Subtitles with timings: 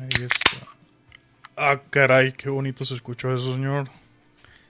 [0.00, 0.66] Ahí está.
[1.56, 3.86] Ah, caray, qué bonito se escuchó eso, señor.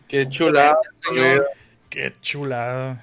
[0.08, 0.76] Qué chulada,
[1.08, 1.46] señor.
[1.88, 3.00] Qué chulada.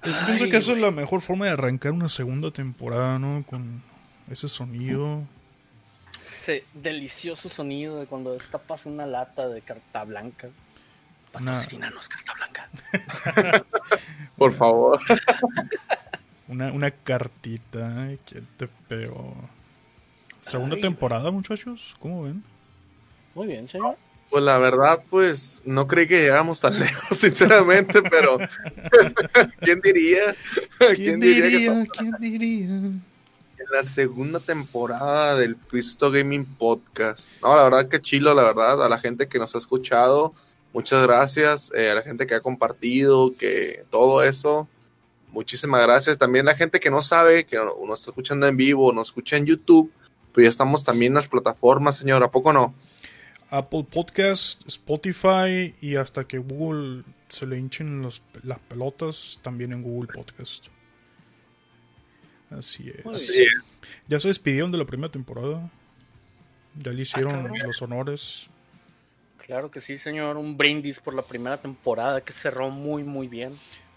[0.00, 3.42] pienso que esa es la mejor forma de arrancar una segunda temporada, ¿no?
[3.44, 3.82] Con
[4.30, 5.24] ese sonido.
[6.24, 10.48] Ese delicioso sonido de cuando destapas una lata de carta blanca.
[11.32, 13.64] Patrocínanos, carta blanca.
[14.36, 15.00] Por favor.
[16.48, 18.08] una, una cartita.
[18.24, 19.34] que te pegó?
[20.40, 21.94] Segunda temporada, muchachos.
[22.00, 22.42] ¿Cómo ven?
[23.34, 23.96] Muy bien, señor.
[24.30, 28.38] Pues la verdad, pues no creí que llegáramos tan lejos, sinceramente, pero
[29.60, 30.34] ¿quién diría?
[30.94, 31.84] ¿Quién, diría?
[31.92, 32.64] ¿Quién diría?
[32.66, 33.02] En
[33.72, 37.28] la segunda temporada del Pisto Gaming Podcast.
[37.42, 40.32] No, la verdad que chilo, la verdad, a la gente que nos ha escuchado,
[40.72, 44.68] muchas gracias, eh, a la gente que ha compartido, que todo eso,
[45.32, 46.18] muchísimas gracias.
[46.18, 49.36] También a la gente que no sabe, que nos está escuchando en vivo, nos escucha
[49.36, 49.92] en YouTube,
[50.32, 52.74] pues ya estamos también en las plataformas, señor, ¿a poco no?
[53.50, 58.20] Apple Podcast, Spotify y hasta que Google se le hinchen las
[58.68, 60.66] pelotas, también en Google Podcast.
[62.50, 63.48] Así es.
[64.08, 65.70] Ya se despidieron de la primera temporada.
[66.76, 68.48] Ya le hicieron ah, los honores.
[69.38, 70.36] Claro que sí, señor.
[70.36, 73.52] Un brindis por la primera temporada que cerró muy, muy bien.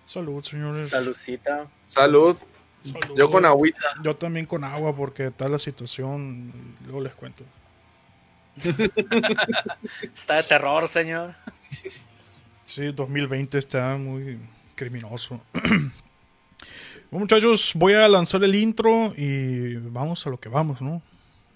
[0.06, 0.90] Salud, señores.
[0.90, 1.68] Saludcita.
[1.86, 2.38] Salud.
[3.16, 3.86] Yo con agüita.
[4.04, 6.52] Yo también con agua porque tal la situación.
[6.84, 7.44] Luego les cuento.
[10.16, 11.36] está de terror, señor.
[12.66, 14.40] Sí, 2020 está muy
[14.76, 15.42] criminoso.
[15.54, 15.92] bueno,
[17.12, 21.02] muchachos, voy a lanzar el intro y vamos a lo que vamos, ¿no?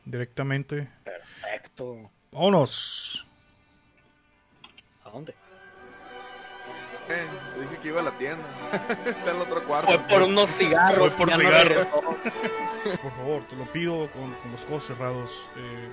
[0.05, 0.89] Directamente.
[1.03, 2.09] Perfecto.
[2.31, 3.25] Vámonos.
[5.03, 5.33] ¿A dónde?
[7.09, 7.25] Eh,
[7.61, 8.43] dije que iba a la tienda.
[9.05, 9.87] Está en el otro cuarto.
[9.87, 11.13] Fue por unos cigarros.
[11.13, 11.87] Fue por cigarros.
[13.01, 15.49] por favor, te lo pido con, con los ojos cerrados.
[15.55, 15.89] Eh,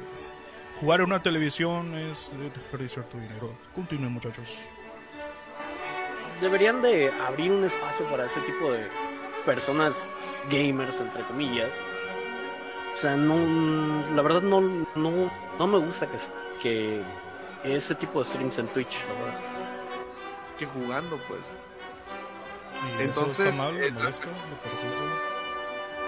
[0.81, 3.53] Jugar en una televisión es desperdiciar tu dinero.
[3.75, 4.61] Continúen, muchachos.
[6.41, 8.89] Deberían de abrir un espacio para ese tipo de
[9.47, 10.05] personas
[10.51, 11.71] gamers, entre comillas.
[12.95, 13.37] O sea, no,
[14.15, 16.19] la verdad no, no, no me gusta que,
[16.61, 19.54] que ese tipo de streams en Twitch, la verdad.
[20.59, 21.41] Que jugando, pues.
[23.01, 23.91] Entonces, mal, eh,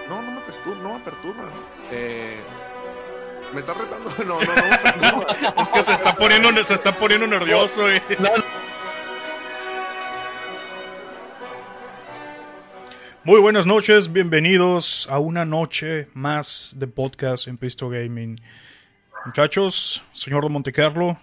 [0.09, 1.43] no, no me perturba, no me perturba.
[1.91, 2.39] Eh,
[3.53, 4.13] ¿Me está retando?
[4.25, 5.61] No, no, no.
[5.61, 7.83] es que se está poniendo, se está poniendo nervioso.
[13.23, 18.39] Muy buenas noches, bienvenidos a una noche más de podcast en Pisto Gaming.
[19.25, 21.17] Muchachos, señor de Montecarlo.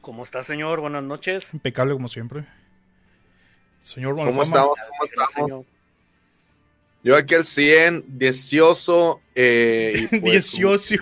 [0.00, 0.80] ¿Cómo está, señor?
[0.80, 1.52] Buenas noches.
[1.52, 2.46] Impecable como siempre.
[3.80, 4.78] Señor ¿Cómo estamos?
[4.88, 5.66] ¿Cómo estamos?
[7.08, 9.22] Yo aquí al 100, delicioso.
[9.34, 10.94] Eh, pues, ¿Delicioso?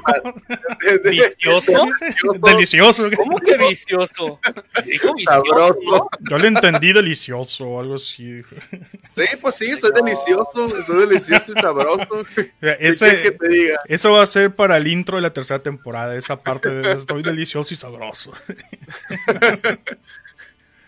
[1.03, 2.33] ¿Vicioso?
[2.47, 3.11] Delicioso.
[3.17, 4.39] ¿Cómo que vicioso?
[5.25, 6.09] Sabroso.
[6.31, 8.41] Yo le entendí delicioso o algo así.
[9.17, 10.79] Sí, pues sí, estoy delicioso.
[10.79, 12.25] Estoy delicioso y sabroso.
[12.61, 13.81] Ese, que te diga?
[13.87, 16.15] Eso va a ser para el intro de la tercera temporada.
[16.15, 18.33] Esa parte de estoy delicioso y sabroso.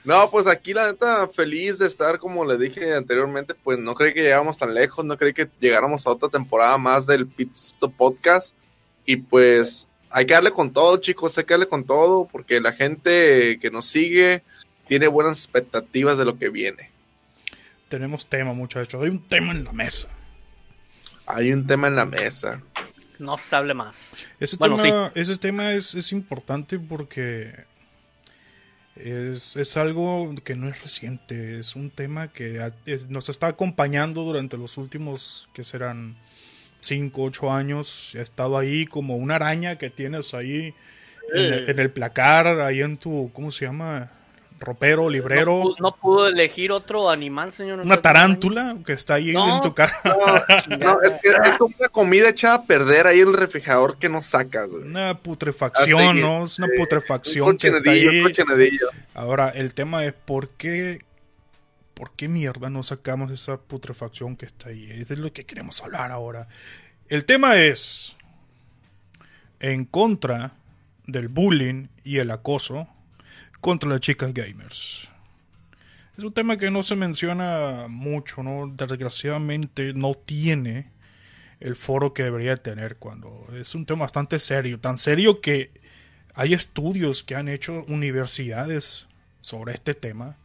[0.09, 4.15] No, pues aquí la neta feliz de estar, como le dije anteriormente, pues no creí
[4.15, 8.55] que llegáramos tan lejos, no creí que llegáramos a otra temporada más del Pitstop Podcast.
[9.05, 12.73] Y pues hay que darle con todo, chicos, hay que darle con todo, porque la
[12.73, 14.43] gente que nos sigue
[14.87, 16.91] tiene buenas expectativas de lo que viene.
[17.89, 20.09] Tenemos tema, muchachos, hay un tema en la mesa.
[21.27, 22.63] Hay un tema en la mesa.
[23.19, 24.13] No se hable más.
[24.41, 27.67] Ese tema, ese tema es, es importante porque
[29.05, 32.73] es, algo que no es reciente, es un tema que
[33.09, 36.17] nos está acompañando durante los últimos, que serán
[36.81, 38.15] 5, 8 años.
[38.19, 40.75] Ha estado ahí como una araña que tienes ahí
[41.33, 44.11] en, en, el placar, ahí en tu, ¿cómo se llama?
[44.59, 45.75] Ropero, librero.
[45.79, 47.81] No, pudo elegir otro animal, señor.
[47.81, 49.97] Una tarántula que está ahí en tu casa.
[50.79, 54.09] No, es, que, es como una comida echada a perder ahí en el refrigerador que
[54.09, 54.71] no sacas.
[54.71, 56.45] Una putrefacción, ¿no?
[56.45, 58.23] Es una putrefacción que está ahí.
[59.15, 61.01] Ahora, el tema es por qué,
[61.95, 64.89] por qué mierda no sacamos esa putrefacción que está ahí.
[64.91, 66.49] Es de lo que queremos hablar ahora.
[67.09, 68.17] El tema es
[69.61, 70.53] en contra
[71.07, 72.89] del bullying y el acoso
[73.61, 75.09] contra las chicas gamers.
[76.17, 78.73] Es un tema que no se menciona mucho, ¿no?
[78.75, 80.91] Desgraciadamente no tiene
[81.61, 85.71] el foro que debería tener cuando es un tema bastante serio, tan serio que
[86.35, 89.09] hay estudios que han hecho universidades
[89.41, 90.37] sobre este tema,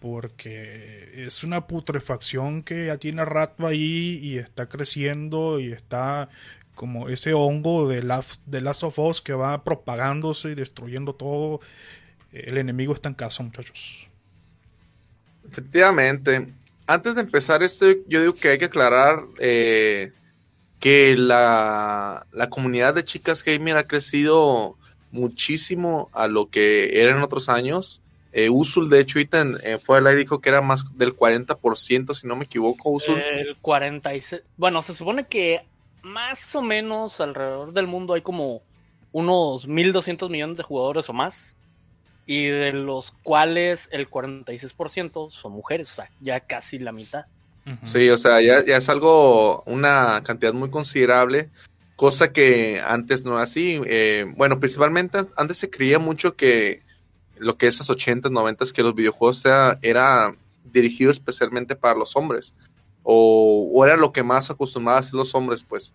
[0.00, 6.28] porque es una putrefacción que ya tiene rato ahí y está creciendo y está
[6.74, 11.60] como ese hongo de, la, de Last of Us que va propagándose y destruyendo todo.
[12.34, 14.08] El enemigo está en casa, muchachos.
[15.48, 16.52] Efectivamente.
[16.86, 20.12] Antes de empezar esto, yo digo que hay que aclarar eh,
[20.80, 24.76] que la, la, comunidad de chicas gamer ha crecido
[25.12, 28.02] muchísimo a lo que era en otros años.
[28.32, 32.14] Eh, Usul, de hecho, ahorita eh, fue al aire dijo que era más del 40%,
[32.14, 33.20] si no me equivoco, Usul.
[33.20, 34.42] El 46.
[34.56, 35.64] Bueno, se supone que
[36.02, 38.62] más o menos alrededor del mundo hay como
[39.12, 41.54] unos 1.200 millones de jugadores o más.
[42.26, 47.26] Y de los cuales el 46% son mujeres, o sea, ya casi la mitad.
[47.82, 51.50] Sí, o sea, ya, ya, es algo, una cantidad muy considerable,
[51.96, 53.80] cosa que antes no era así.
[53.86, 56.82] Eh, bueno, principalmente antes se creía mucho que
[57.36, 60.34] lo que esas 80, 90 que los videojuegos era, era
[60.64, 62.54] dirigido especialmente para los hombres.
[63.02, 65.92] O, era lo que más acostumbraban a hacer los hombres, pues.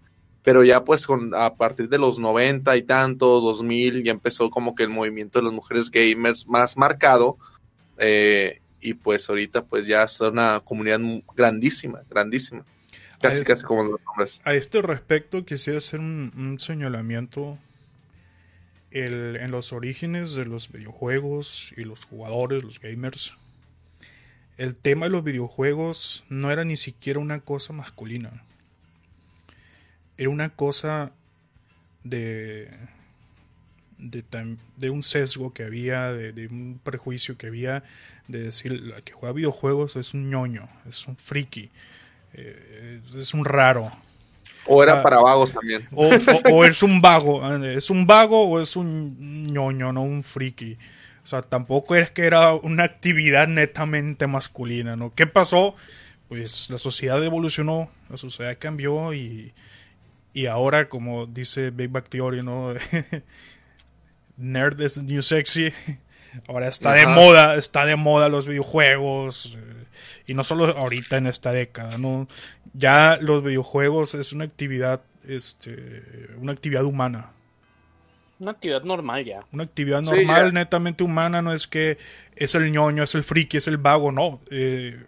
[0.49, 4.73] Pero ya pues con, a partir de los 90 y tantos, 2000, ya empezó como
[4.73, 7.37] que el movimiento de las mujeres gamers más marcado.
[7.99, 11.01] Eh, y pues ahorita pues ya es una comunidad
[11.35, 12.65] grandísima, grandísima.
[13.21, 14.41] Casi, casi como los hombres.
[14.43, 17.59] A este respecto quisiera hacer un, un señalamiento
[18.89, 23.35] el, en los orígenes de los videojuegos y los jugadores, los gamers,
[24.57, 28.43] el tema de los videojuegos no era ni siquiera una cosa masculina.
[30.19, 31.11] Era una cosa
[32.03, 32.69] de,
[33.97, 37.83] de, un sesgo que había, de, un prejuicio que había,
[38.27, 41.71] de decir, la que juega videojuegos es un ñoño, es un friki,
[42.33, 43.91] eh, es un raro
[44.69, 45.87] o era para vagos también.
[45.93, 50.77] O, es un vago, es un vago o es un ñoño, no un friki.
[51.23, 55.13] O sea, tampoco es que era una actividad netamente masculina, ¿no?
[55.13, 55.75] ¿Qué pasó?
[56.27, 59.53] Pues la sociedad evolucionó, la sociedad cambió y,
[60.39, 62.73] y ahora, como dice Big Bang Theory, ¿no?
[64.37, 65.73] Nerd is new sexy.
[66.47, 69.57] Ahora está de moda, está de moda los videojuegos.
[69.57, 69.85] Eh,
[70.27, 72.27] y no solo ahorita en esta década, ¿no?
[72.73, 77.31] ya los videojuegos es una actividad, este, una actividad humana.
[78.39, 79.43] Una actividad normal ya.
[79.51, 81.97] Una actividad normal, netamente humana, no es que
[82.35, 84.39] es el ñoño, es el friki, es el vago, no.
[84.49, 85.03] Eh,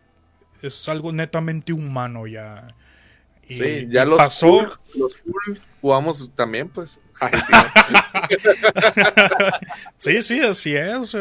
[0.61, 2.67] es algo netamente humano ya.
[3.47, 4.79] Sí, ya los pasó...
[4.95, 5.17] los
[5.81, 6.99] jugamos también, pues.
[9.97, 10.21] sí.
[10.21, 11.17] sí, así es.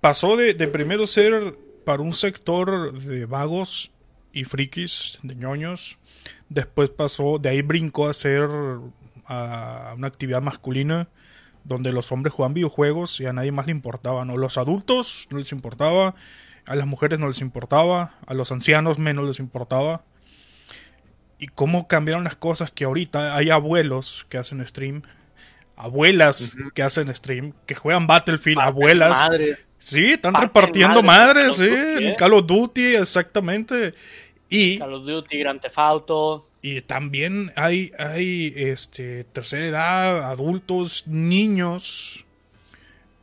[0.00, 1.54] Pasó de, de primero ser
[1.84, 3.90] para un sector de vagos
[4.32, 5.98] y frikis, de ñoños.
[6.48, 8.48] Después pasó, de ahí brincó a ser
[9.26, 11.08] a una actividad masculina
[11.64, 14.36] donde los hombres jugaban videojuegos y a nadie más le importaba, ¿no?
[14.36, 16.14] Los adultos no les importaba,
[16.66, 20.04] a las mujeres no les importaba, a los ancianos menos les importaba.
[21.38, 25.02] Y cómo cambiaron las cosas que ahorita hay abuelos que hacen stream,
[25.76, 29.28] abuelas que hacen stream, que juegan Battlefield, abuelas
[29.80, 32.12] Sí, están repartiendo madres, sí.
[32.18, 33.94] Call of Duty, exactamente.
[34.50, 36.46] Y, Call of Duty, Grand Theft Auto.
[36.60, 42.26] Y también hay, hay este, tercera edad, adultos, niños,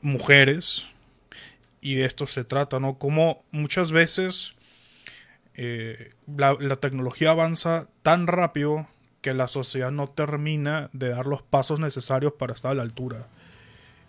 [0.02, 0.88] mujeres.
[1.88, 2.98] Y de esto se trata, ¿no?
[2.98, 4.56] Como muchas veces
[5.54, 8.90] eh, la, la, tecnología avanza tan rápido
[9.22, 13.30] que la sociedad no termina de dar los pasos necesarios para estar a la altura.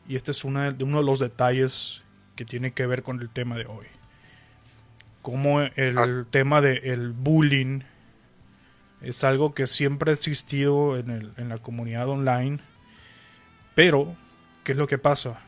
[0.09, 2.03] Y este es una, uno de los detalles
[2.35, 3.87] que tiene que ver con el tema de hoy.
[5.23, 7.83] Como el tema del bullying
[9.03, 12.59] es algo que siempre ha existido en, el, en, la comunidad online.
[13.77, 14.17] Pero,
[14.65, 15.45] ¿qué es lo que pasa?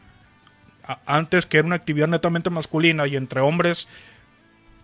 [1.07, 3.89] Antes que era una actividad netamente masculina y entre hombres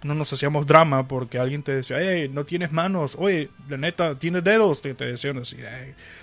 [0.02, 4.18] no nos hacíamos drama porque alguien te decía, hey, no tienes manos, oye, la neta,
[4.18, 5.56] tienes dedos, te, te decían así,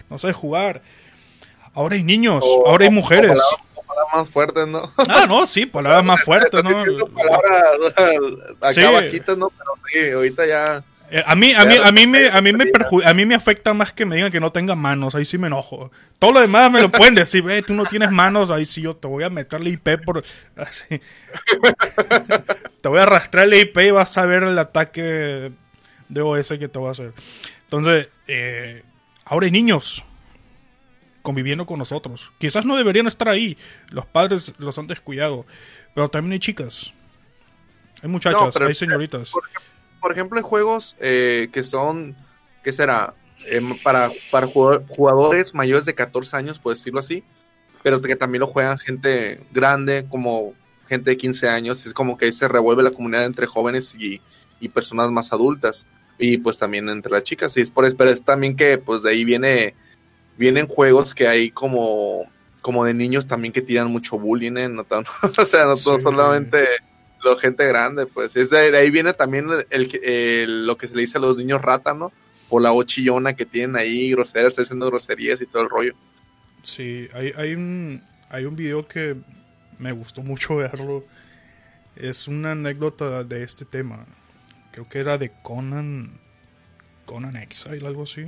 [0.10, 0.82] no sabes jugar.
[1.74, 3.42] Ahora hay niños, ahora hay mujeres
[3.94, 4.92] palabras más fuertes, ¿no?
[5.10, 6.70] Ah, no, sí, palabras más fuertes, ¿no?
[7.14, 9.50] Palabras acá ¿no?
[9.50, 10.84] Pero sí, ahorita ya...
[11.12, 12.66] Eh, a mí, a mí, a mí me, a mí me
[13.06, 15.48] a mí me afecta más que me digan que no tenga manos, ahí sí me
[15.48, 15.92] enojo.
[16.18, 18.96] Todo lo demás me lo pueden decir, ve, tú no tienes manos, ahí sí yo
[18.96, 20.24] te voy a meterle IP por
[20.56, 21.02] así.
[22.82, 25.52] te voy a arrastrar el IP y vas a ver el ataque
[26.10, 27.14] de OS que te voy a hacer.
[27.64, 28.84] Entonces, eh,
[29.26, 30.04] ahora hay niños
[31.22, 32.32] conviviendo con nosotros.
[32.38, 33.58] Quizás no deberían estar ahí,
[33.90, 35.46] los padres los han descuidado,
[35.96, 36.94] pero también hay chicas,
[38.02, 39.32] hay muchachas, hay señoritas.
[40.04, 42.18] Por, ejemplo, hay juegos eh, que son,
[42.62, 43.14] ¿qué será?
[43.46, 47.24] Em, para, para jugadores mayores de 14 años, por decirlo así,
[47.84, 50.54] pero que también lo juegan gente grande, como
[50.88, 54.22] gente de 15 años, es como que se revuelve la comunidad entre jóvenes y,
[54.74, 55.86] personas más adultas
[56.18, 59.10] y pues también entre las chicas y es por pero es también que pues de
[59.10, 59.76] ahí viene
[60.38, 62.32] vienen juegos que hay como
[62.62, 64.70] como de niños también que tiran mucho bullying ¿eh?
[64.70, 64.86] no
[65.38, 66.66] o sea no, solamente
[67.24, 71.18] la gente grande pues es de, ahí viene también el, lo que se le dice
[71.18, 72.12] a los niños rata no
[72.50, 75.94] por la ochillona que tienen ahí groserías haciendo groserías y todo el rollo
[76.64, 78.02] sí hay, hay un
[78.34, 79.16] hay un video que
[79.78, 81.06] me gustó mucho verlo.
[81.96, 84.08] Es una anécdota de este tema.
[84.72, 86.20] Creo que era de Conan.
[87.06, 88.26] Conan Exile, algo así.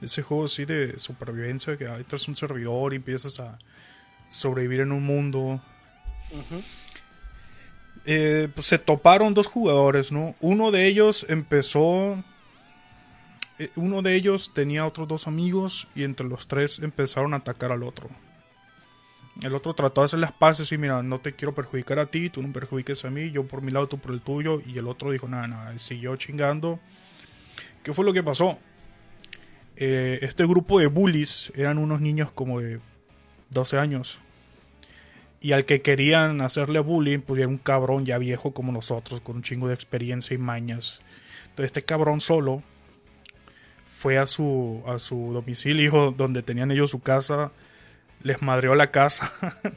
[0.00, 3.58] Ese juego así de supervivencia que ahí tras un servidor y empiezas a
[4.30, 5.60] sobrevivir en un mundo.
[8.04, 10.34] Eh, pues se toparon dos jugadores, ¿no?
[10.40, 12.16] Uno de ellos empezó.
[13.58, 17.70] Eh, uno de ellos tenía otros dos amigos y entre los tres empezaron a atacar
[17.70, 18.08] al otro.
[19.40, 22.28] El otro trató de hacer las paces y mira, no te quiero perjudicar a ti,
[22.28, 24.60] tú no perjudiques a mí, yo por mi lado, tú por el tuyo.
[24.66, 26.80] Y el otro dijo, nada, nada, siguió chingando.
[27.82, 28.58] ¿Qué fue lo que pasó?
[29.76, 32.80] Eh, este grupo de bullies eran unos niños como de
[33.50, 34.18] 12 años.
[35.42, 39.36] Y al que querían hacerle bullying, pues era un cabrón ya viejo como nosotros, con
[39.36, 41.00] un chingo de experiencia y mañas.
[41.42, 42.62] Entonces este cabrón solo
[43.86, 47.52] fue a su, a su domicilio donde tenían ellos su casa
[48.22, 49.32] les madreó la casa,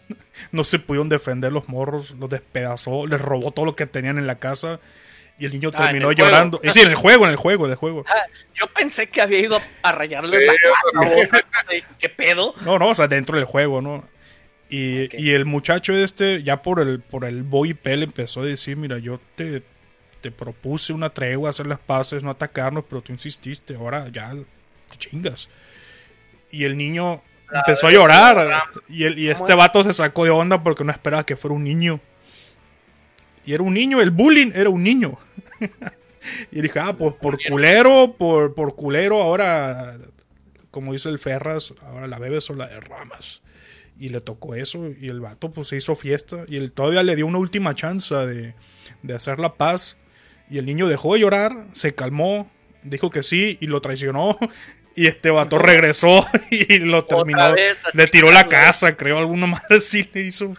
[0.51, 4.27] no se pudieron defender los morros, los despedazó, les robó todo lo que tenían en
[4.27, 4.79] la casa
[5.37, 6.59] y el niño ah, terminó llorando.
[6.63, 8.05] Es decir, en el juego, en el juego, en el juego.
[8.07, 11.83] Ah, yo pensé que había ido a rayarle la cara.
[11.99, 12.53] ¿Qué pedo?
[12.61, 14.03] No, no, o sea, dentro del juego, ¿no?
[14.69, 18.75] Y, y, el muchacho este, ya por el, por el boy pel empezó a decir,
[18.77, 19.63] mira, yo te,
[20.21, 24.97] te propuse una tregua, hacer las paces, no atacarnos, pero tú insististe, ahora ya te
[24.97, 25.49] chingas.
[26.49, 28.63] Y el niño empezó a llorar.
[28.89, 31.63] Y, el, y este vato se sacó de onda porque no esperaba que fuera un
[31.63, 31.99] niño.
[33.45, 35.19] Y era un niño, el bullying era un niño.
[36.51, 39.95] y dije, ah, pues por culero, por, por culero, ahora,
[40.71, 43.41] como dice el Ferras, ahora la bebes o la derramas.
[43.97, 47.15] Y le tocó eso, y el vato pues se hizo fiesta, y él todavía le
[47.15, 48.53] dio una última chance de,
[49.03, 49.97] de hacer la paz.
[50.49, 52.51] Y el niño dejó de llorar, se calmó,
[52.83, 54.37] dijo que sí, y lo traicionó,
[54.95, 57.53] y este vato regresó y lo terminó.
[57.93, 60.53] le tiró la casa, creo, alguno más así le hizo.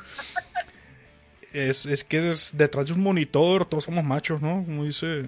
[1.52, 4.62] Es, es que es detrás de un monitor, todos somos machos, ¿no?
[4.66, 5.24] Como dice.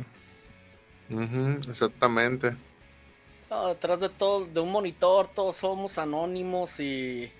[1.69, 2.55] exactamente.
[3.69, 7.33] detrás de todo, de un monitor, todos somos anónimos y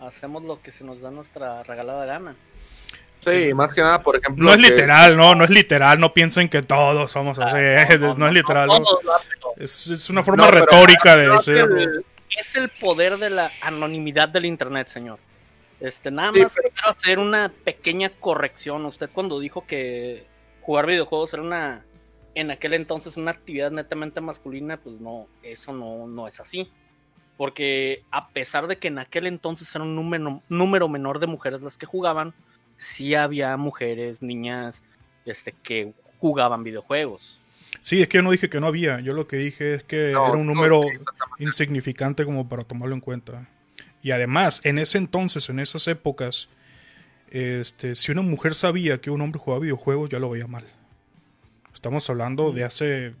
[0.00, 2.36] hacemos lo que se nos da nuestra regalada gana.
[3.18, 4.44] Sí, más que nada, por ejemplo.
[4.44, 7.56] No es literal, no, no es literal, no piensen que todos somos así,
[8.18, 8.68] no, es literal.
[9.56, 12.04] Es, una forma retórica de decir.
[12.36, 15.18] Es el poder de la anonimidad del internet, señor.
[15.80, 18.84] Este, nada más quiero hacer una pequeña corrección.
[18.86, 20.26] Usted cuando dijo que
[20.62, 21.84] jugar videojuegos era una,
[22.34, 26.70] en aquel entonces, una actividad netamente masculina, pues no, eso no, no es así.
[27.36, 31.62] Porque a pesar de que en aquel entonces era un número, número menor de mujeres
[31.62, 32.32] las que jugaban,
[32.76, 34.82] sí había mujeres, niñas,
[35.24, 37.38] este, que jugaban videojuegos.
[37.80, 40.10] Sí, es que yo no dije que no había, yo lo que dije es que
[40.10, 40.82] era un número
[41.38, 43.48] insignificante como para tomarlo en cuenta.
[44.00, 46.48] Y además, en ese entonces, en esas épocas,
[47.30, 50.64] este, si una mujer sabía que un hombre jugaba videojuegos, ya lo veía mal.
[51.74, 53.14] Estamos hablando de hace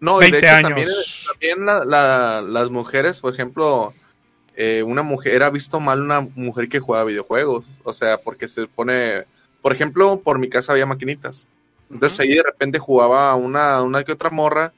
[0.00, 0.68] no, 20 años.
[0.68, 0.88] También,
[1.86, 3.92] las mujeres, por ejemplo,
[4.54, 7.66] eh, una mujer ha visto mal una mujer que juega videojuegos.
[7.84, 9.24] O sea, porque se pone.
[9.60, 11.46] Por ejemplo, por mi casa había maquinitas.
[11.90, 14.72] Entonces ahí de repente jugaba una, una que otra morra.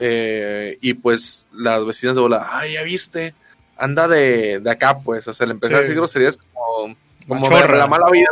[0.00, 3.34] Eh, y pues las vecinas de bola, ay, ya viste,
[3.76, 5.26] anda de, de acá, pues.
[5.28, 6.96] O sea, le empecé a decir groserías como,
[7.28, 8.28] como la mala vida.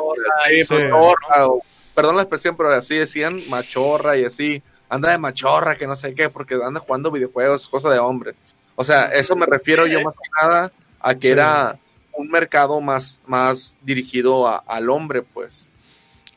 [1.94, 4.62] perdón la expresión, pero así decían machorra y así.
[4.90, 8.34] Anda de machorra, que no sé qué, porque anda jugando videojuegos, cosa de hombre.
[8.74, 11.78] O sea, eso me refiero yo más que nada a que era
[12.12, 15.70] un mercado más, más dirigido al hombre, pues.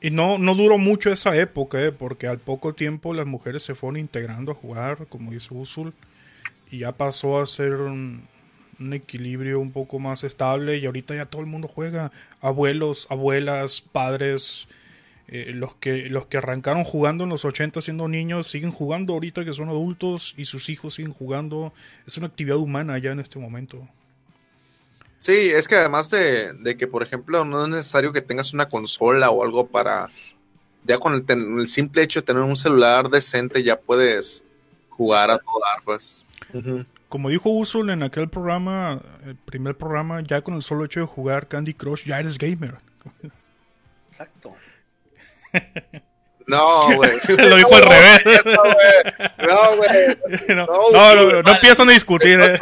[0.01, 1.91] Y no, no duró mucho esa época, ¿eh?
[1.91, 5.93] porque al poco tiempo las mujeres se fueron integrando a jugar, como dice Usul,
[6.69, 8.27] y ya pasó a ser un,
[8.91, 12.11] equilibrio un poco más estable y ahorita ya todo el mundo juega.
[12.41, 14.67] Abuelos, abuelas, padres,
[15.27, 19.45] eh, los, que, los que arrancaron jugando en los 80 siendo niños siguen jugando ahorita
[19.45, 21.73] que son adultos y sus hijos siguen jugando.
[22.05, 23.87] Es una actividad humana ya en este momento.
[25.19, 29.29] Sí, es que además de, que, por ejemplo, no es necesario que tengas una consola
[29.29, 30.09] o algo para...
[30.85, 34.43] Ya con el, simple hecho de tener un celular decente ya puedes
[34.89, 36.25] jugar a todo pues.
[37.07, 41.05] Como dijo Usul en aquel programa, el primer programa, ya con el solo hecho de
[41.05, 42.79] jugar Candy Crush ya eres gamer.
[44.11, 44.53] Exacto.
[46.47, 47.11] No, güey.
[47.37, 48.23] Lo dijo al revés.
[49.37, 50.17] No, güey.
[50.55, 52.39] No, no, no, no, empiezan a discutir.
[52.41, 52.59] Eh.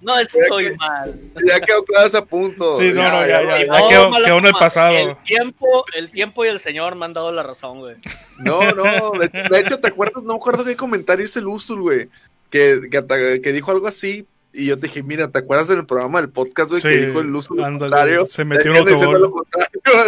[0.00, 1.18] No estoy mal.
[1.46, 2.74] Ya quedó claro ese punto.
[2.76, 3.58] Sí, no, no, ya, ya.
[3.64, 4.96] ya, quedó, quedó en el pasado.
[4.96, 7.96] El tiempo, el tiempo y el señor me han dado la razón, güey.
[8.38, 9.12] No, no.
[9.18, 10.22] De, hecho, ¿te acuerdas?
[10.22, 12.08] No me acuerdo qué comentario hizo el Usul, güey.
[12.50, 15.86] Que, que, que dijo algo así, y yo te dije, mira, ¿te acuerdas en el
[15.86, 18.24] programa del podcast, güey, que dijo el uso contrario?
[18.26, 19.46] Se metió en otro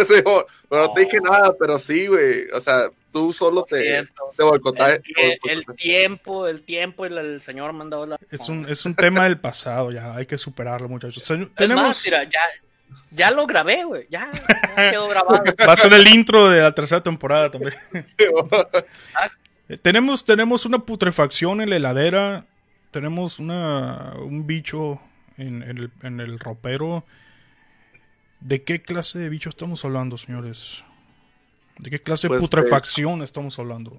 [0.07, 2.49] Pero no te dije nada, pero sí, güey.
[2.53, 5.03] O sea, tú solo te, te boicotaste.
[5.43, 8.17] El, tiempo, el tiempo, el, el señor mandado la...
[8.31, 11.23] Es un, es un tema del pasado, ya, hay que superarlo, muchachos.
[11.55, 11.83] tenemos...
[11.83, 12.39] Más, mira, ya,
[13.11, 14.07] ya lo grabé, güey.
[14.09, 14.29] Ya,
[14.75, 15.43] quedó grabado.
[15.67, 17.73] Va a ser el intro de la tercera temporada también.
[19.81, 22.45] tenemos, tenemos una putrefacción en la heladera
[22.91, 24.99] tenemos una, un bicho
[25.37, 27.05] en, el, en el ropero.
[28.39, 30.83] ¿De qué clase de bicho estamos hablando, señores?
[31.79, 33.97] ¿De qué clase de pues, putrefacción estamos hablando?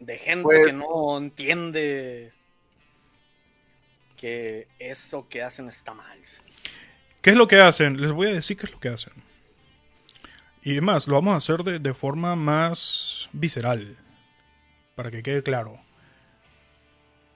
[0.00, 2.32] De gente que pues, no entiende
[4.16, 6.18] que eso que hacen está mal.
[7.20, 8.00] ¿Qué es lo que hacen?
[8.00, 9.12] Les voy a decir qué es lo que hacen.
[10.64, 13.96] Y además, lo vamos a hacer de, de forma más visceral.
[14.94, 15.80] Para que quede claro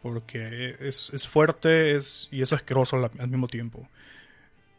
[0.07, 3.89] porque es, fuerte es, y es asqueroso al, mismo tiempo.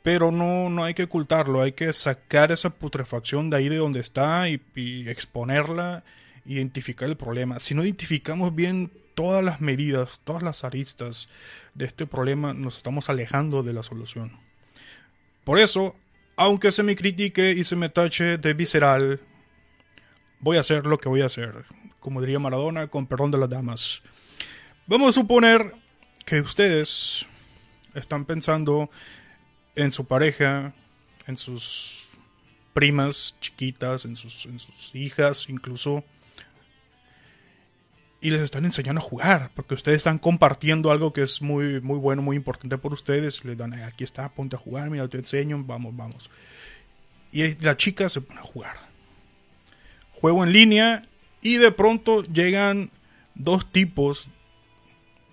[0.01, 3.99] Pero no, no hay que ocultarlo, hay que sacar esa putrefacción de ahí de donde
[3.99, 6.05] está y, y exponerla,
[6.45, 7.59] identificar el problema.
[7.59, 11.27] Si no identificamos bien todas las medidas, todas las aristas
[11.73, 14.31] de este problema, nos estamos alejando de la solución.
[15.43, 15.93] Por eso,
[16.37, 19.19] aunque se me critique y se me tache de visceral,
[20.39, 21.65] voy a hacer lo que voy a hacer.
[21.99, 24.03] Como diría Maradona, con perdón de las damas.
[24.89, 25.73] Vamos a suponer
[26.25, 27.25] que ustedes
[27.93, 28.89] están pensando
[29.75, 30.73] en su pareja,
[31.25, 32.07] en sus
[32.71, 34.47] primas chiquitas, en sus,
[34.95, 36.05] hijas incluso,
[38.21, 41.97] y les están enseñando a jugar, porque ustedes están compartiendo algo que es muy, muy
[41.97, 45.61] bueno, muy importante por ustedes, les dan, aquí está, ponte a jugar, mira, te enseño,
[45.65, 46.29] vamos, vamos.
[47.33, 48.77] Y la chica se pone a jugar.
[50.13, 51.09] Juego en línea
[51.41, 52.89] y de pronto llegan
[53.35, 54.29] dos tipos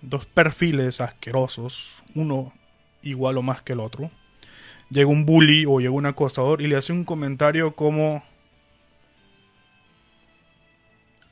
[0.09, 2.53] dos perfiles asquerosos, uno
[3.01, 4.11] igual o más que el otro.
[4.89, 8.23] Llega un bully o llega un acosador y le hace un comentario como...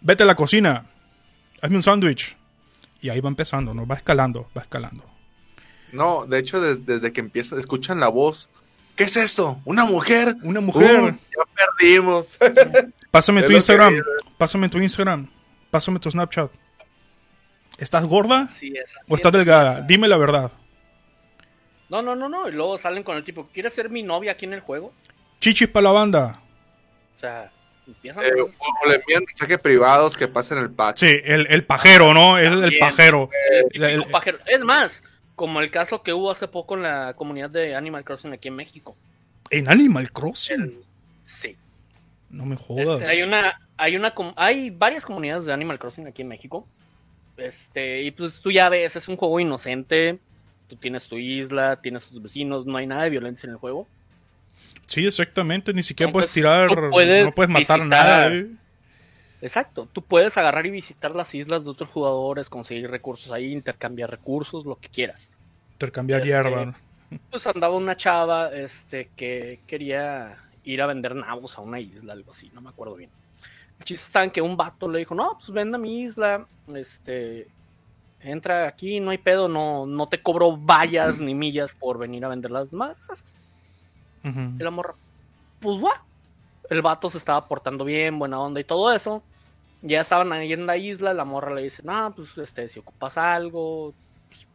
[0.02, 0.86] Vete a la cocina,
[1.62, 2.36] hazme un sándwich.
[3.00, 3.86] Y ahí va empezando, ¿no?
[3.86, 5.06] Va escalando, va escalando.
[5.92, 8.50] No, de hecho, desde, que empieza, escuchan la voz.
[8.96, 9.62] ¿Qué es esto?
[9.66, 10.36] ¿Una mujer?
[10.44, 11.02] Una mujer.
[11.02, 12.38] Uh, ya perdimos.
[13.12, 13.96] Pásame tu Instagram.
[14.38, 15.30] Pásame tu Instagram.
[15.70, 16.52] Pásame tu Snapchat.
[17.78, 18.48] ¿Estás gorda?
[18.48, 18.74] Sí,
[19.08, 19.82] ¿O estás delgada?
[19.82, 20.52] Dime la verdad.
[21.90, 22.48] No, no, no, no.
[22.48, 24.94] Y luego salen con el tipo, ¿quieres ser mi novia aquí en el juego?
[25.40, 26.42] Chichis para la banda.
[27.16, 27.52] O sea,
[27.86, 30.98] empiezan eh, O le envían mensajes privados que pasen el pack.
[30.98, 32.38] Sí, el, pajero, ¿no?
[32.38, 33.30] Es el pajero.
[33.72, 34.40] el, pajero.
[34.46, 35.04] Es más,
[35.36, 38.56] como el caso que hubo hace poco en la comunidad de Animal Crossing aquí en
[38.56, 38.96] México.
[39.50, 40.80] ¿En Animal Crossing?
[41.24, 41.58] sí.
[42.30, 43.02] No me jodas.
[43.02, 46.68] Este, hay una, hay una, hay varias comunidades de Animal Crossing aquí en México.
[47.38, 50.20] Este, y pues tú ya ves, es un juego inocente.
[50.68, 53.88] Tú tienes tu isla, tienes tus vecinos, no hay nada de violencia en el juego.
[54.86, 58.34] Sí, exactamente, ni siquiera puedes tirar, no puedes matar nada.
[58.34, 58.48] ¿eh?
[59.42, 64.10] Exacto, tú puedes agarrar y visitar las islas de otros jugadores, conseguir recursos ahí, intercambiar
[64.10, 65.32] recursos, lo que quieras.
[65.74, 66.74] Intercambiar este, hierba.
[67.30, 72.32] Pues andaba una chava este, que quería ir a vender nabos a una isla, algo
[72.32, 73.10] así, no me acuerdo bien
[73.84, 77.48] chiste está en que un vato le dijo, no, pues ven a mi isla, este,
[78.20, 82.30] entra aquí, no hay pedo, no, no te cobro vallas ni millas por venir a
[82.30, 83.36] vender las masas.
[84.24, 84.96] Y la morra,
[85.60, 86.04] pues va.
[86.70, 89.22] El vato se estaba portando bien, buena onda y todo eso.
[89.82, 93.18] Ya estaban ahí en la isla, la morra le dice, no, pues este, si ocupas
[93.18, 93.94] algo
[94.30, 94.48] pues,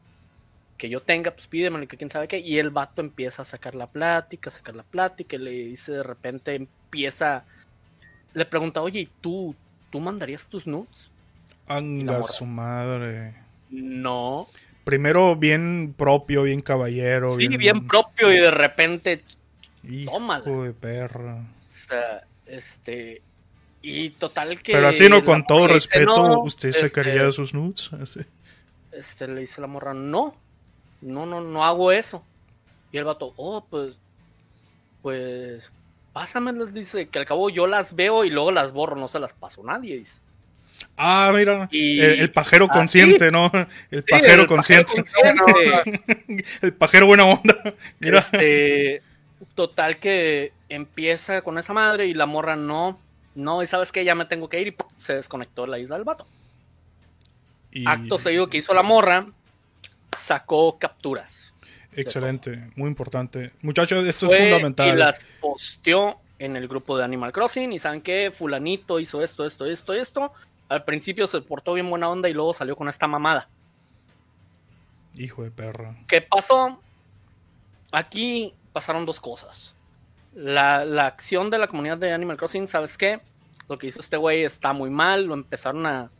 [0.78, 2.38] que yo tenga, pues pídemelo, que quién sabe qué.
[2.38, 5.92] Y el vato empieza a sacar la plática, a sacar la plática, y le dice
[5.92, 7.44] de repente, empieza
[8.38, 9.54] le pregunta, oye, ¿tú,
[9.90, 11.10] ¿tú mandarías tus nudes?
[11.66, 13.34] Anga su madre.
[13.70, 14.48] No.
[14.84, 17.32] Primero bien propio, bien caballero.
[17.32, 19.22] Sí, bien, propio y de repente.
[19.84, 21.36] Hijo de perra.
[21.36, 23.20] O sea, este.
[23.82, 24.72] Y total que.
[24.72, 27.90] Pero así no, con todo respeto, ¿usted este, sacaría sus nudes?
[28.90, 30.34] Este le dice la morra, no.
[31.02, 32.24] No, no, no hago eso.
[32.90, 33.94] Y el vato, oh, pues.
[35.02, 35.70] Pues
[36.18, 39.32] pásamelas, dice, que al cabo yo las veo y luego las borro, no se las
[39.32, 40.18] paso a nadie, dice.
[40.96, 43.52] Ah, mira, el, pajero ah, consciente, ¿no?
[43.88, 45.04] El pajero consciente.
[46.62, 47.54] el pajero buena onda.
[48.00, 48.18] Mira.
[48.18, 49.00] Este,
[49.54, 52.98] Total que empieza con esa madre y la morra no,
[53.36, 56.04] no, y sabes que ya me tengo que ir y se desconectó la isla del
[56.04, 56.26] vato.
[57.86, 59.24] Acto seguido que hizo la morra,
[60.18, 61.47] sacó capturas.
[62.00, 63.50] Excelente, muy importante.
[63.62, 64.88] Muchachos, esto es fundamental.
[64.88, 69.44] Y las posteó en el grupo de Animal Crossing y saben que fulanito hizo esto,
[69.44, 70.32] esto, esto, esto.
[70.68, 73.48] Al principio se portó bien buena onda y luego salió con esta mamada.
[75.14, 75.96] Hijo de perro.
[76.06, 76.80] ¿Qué pasó?
[77.90, 79.74] Aquí pasaron dos cosas.
[80.34, 83.20] La, la, acción de la comunidad de Animal Crossing, ¿sabes qué?
[83.68, 86.10] Lo que hizo este güey está muy mal, lo empezaron a...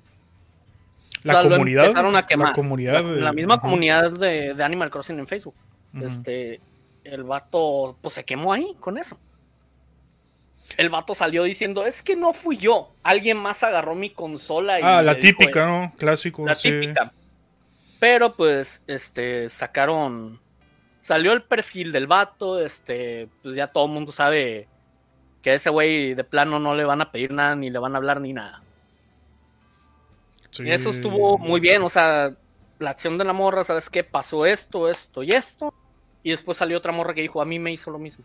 [1.23, 1.87] La comunidad.
[1.87, 2.49] empezaron a quemar.
[2.49, 5.55] La, comunidad la, misma comunidad de, de, Animal Crossing en Facebook.
[6.01, 6.61] Este,
[7.05, 9.19] el vato, pues se quemó ahí con eso.
[10.77, 14.79] El vato salió diciendo, es que no fui yo, alguien más agarró mi consola.
[14.79, 15.93] Y ah, la típica, ¿no?
[15.97, 16.45] Clásico.
[16.45, 17.13] La típica.
[17.99, 20.39] Pero pues, este, sacaron,
[21.01, 24.69] salió el perfil del vato, este, pues ya todo el mundo sabe
[25.43, 27.95] que a ese güey de plano no le van a pedir nada, ni le van
[27.95, 28.63] a hablar ni nada.
[30.65, 32.33] Eso estuvo muy bien, o sea,
[32.79, 34.05] la acción de la morra, ¿sabes qué?
[34.05, 35.75] Pasó esto, esto y esto.
[36.23, 38.25] Y después salió otra morra que dijo, a mí me hizo lo mismo.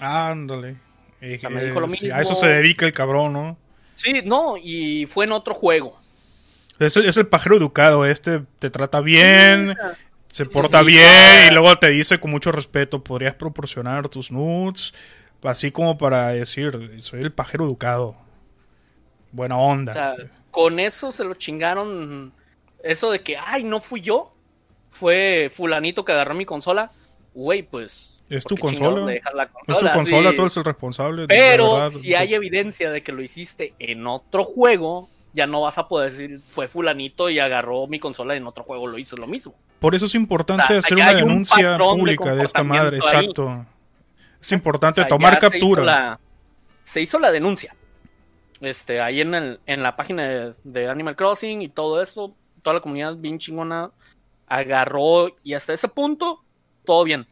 [0.00, 0.76] Ándale.
[1.20, 3.56] Eh, eh, a eso se dedica el cabrón, ¿no?
[3.94, 5.98] Sí, no, y fue en otro juego.
[6.78, 9.74] Es el, es el pajero educado, este te trata bien,
[10.28, 14.92] se porta bien y luego te dice con mucho respeto, podrías proporcionar tus nudes,
[15.42, 18.16] así como para decir, soy el pajero educado.
[19.32, 19.92] Buena onda.
[19.92, 20.14] O sea,
[20.56, 22.32] con eso se lo chingaron,
[22.82, 24.32] eso de que, ay, no fui yo,
[24.88, 26.92] fue fulanito que agarró mi consola,
[27.34, 29.12] güey, pues es tu consola.
[29.12, 29.20] Es
[29.66, 31.26] tu consola, tú eres el responsable.
[31.26, 35.88] Pero si hay evidencia de que lo hiciste en otro juego, ya no vas a
[35.88, 39.54] poder decir fue fulanito y agarró mi consola en otro juego, lo hizo lo mismo.
[39.78, 43.66] Por eso es importante hacer una denuncia pública de, esta madre, exacto.
[44.40, 46.18] Es importante tomar captura.
[46.82, 47.76] Se hizo, la, denuncia.
[48.60, 52.74] Este, ahí en, el, en la página de, de Animal Crossing y todo eso, toda
[52.74, 53.90] la comunidad bien chingona
[54.46, 56.42] agarró y hasta ese punto,
[56.84, 57.26] todo bien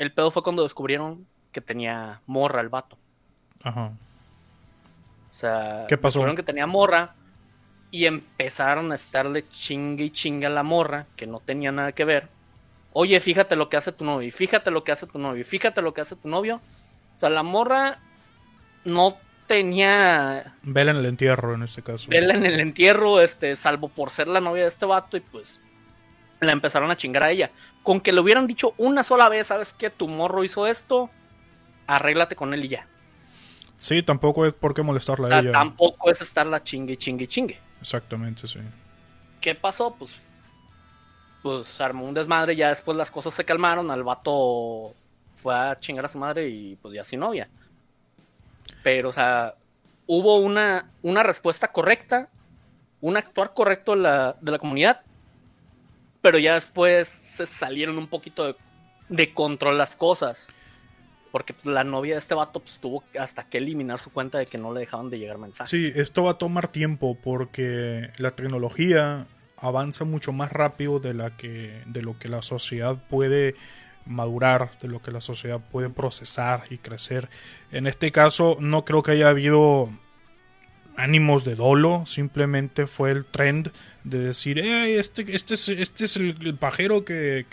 [0.00, 2.96] el pedo fue cuando descubrieron que tenía morra el vato.
[3.62, 3.92] Ajá.
[5.30, 6.20] O sea, ¿qué pasó?
[6.20, 7.14] Descubrieron que tenía morra
[7.90, 12.06] y empezaron a estarle chingue y chingue a la morra, que no tenía nada que
[12.06, 12.28] ver.
[12.94, 15.92] Oye, fíjate lo que hace tu novio, fíjate lo que hace tu novio, fíjate lo
[15.92, 16.62] que hace tu novio.
[17.16, 17.98] O sea, la morra
[18.86, 19.18] no
[19.50, 20.54] tenía.
[20.62, 22.08] Vela en el entierro en este caso.
[22.08, 25.58] Vela en el entierro, este, salvo por ser la novia de este vato, y pues
[26.38, 27.50] la empezaron a chingar a ella.
[27.82, 29.90] Con que le hubieran dicho una sola vez, ¿sabes qué?
[29.90, 31.10] Tu morro hizo esto,
[31.88, 32.86] arréglate con él y ya.
[33.76, 35.52] Sí, tampoco es por qué molestarla a ella.
[35.52, 37.58] Tampoco es estarla chingue, chingue, chingue.
[37.80, 38.60] Exactamente, sí.
[39.40, 39.96] ¿Qué pasó?
[39.98, 40.14] Pues,
[41.42, 44.94] pues armó un desmadre, ya después las cosas se calmaron, al vato
[45.34, 47.48] fue a chingar a su madre y pues ya sin novia.
[48.82, 49.54] Pero, o sea,
[50.06, 52.28] hubo una, una respuesta correcta,
[53.00, 55.02] un actuar correcto de la, de la comunidad
[56.20, 58.56] pero ya después se salieron un poquito
[59.08, 60.48] de, control las cosas.
[61.32, 64.46] Porque pues, la novia de este vato pues, tuvo hasta que eliminar su cuenta de
[64.46, 65.70] que no le dejaban de llegar mensajes.
[65.70, 71.36] Sí, esto va a tomar tiempo porque la tecnología avanza mucho más rápido de, la
[71.36, 73.54] que, de lo que la sociedad puede
[74.10, 77.30] madurar, de lo que la sociedad puede procesar y crecer.
[77.70, 79.88] En este caso no creo que haya habido
[80.96, 83.70] ánimos de dolo, simplemente fue el trend
[84.04, 87.46] de decir, este, este es, este es el, pajero que,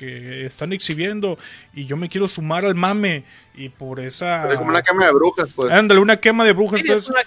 [0.46, 1.38] están exhibiendo
[1.74, 3.24] y yo me quiero sumar al mame
[3.56, 4.56] y por esa...
[4.56, 5.72] como una quema de brujas, pues.
[5.72, 6.84] Ándale, una quema de brujas.
[6.84, 7.24] es una,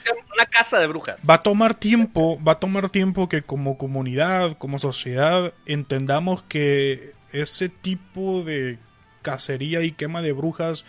[0.47, 1.21] casa de brujas.
[1.29, 7.15] Va a tomar tiempo, va a tomar tiempo que como comunidad, como sociedad, entendamos que
[7.33, 8.79] ese tipo de
[9.23, 10.85] cacería y quema de brujas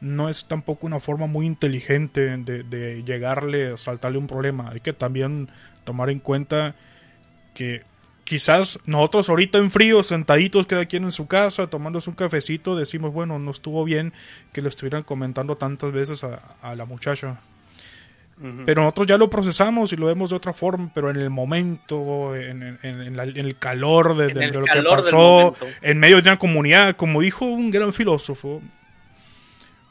[0.00, 4.70] no es tampoco una forma muy inteligente de, de llegarle, saltarle un problema.
[4.70, 5.48] Hay que también
[5.84, 6.74] tomar en cuenta
[7.54, 7.82] que
[8.24, 13.12] quizás nosotros ahorita en frío, sentaditos cada quien en su casa, tomándose un cafecito, decimos,
[13.12, 14.12] bueno, no estuvo bien
[14.52, 17.40] que lo estuvieran comentando tantas veces a, la muchacha.
[18.66, 22.34] Pero nosotros ya lo procesamos y lo vemos de otra forma, pero en el momento,
[22.34, 27.70] en, el calor de, lo que pasó, en medio de una comunidad, como dijo un
[27.70, 28.60] gran filósofo,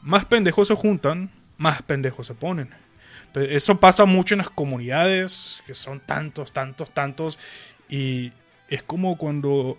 [0.02, 2.68] más pendejos se juntan, más pendejos se ponen.
[3.34, 7.38] eso pasa mucho en las comunidades, que son tantos, tantos, tantos,
[7.88, 8.30] y
[8.68, 9.78] es como cuando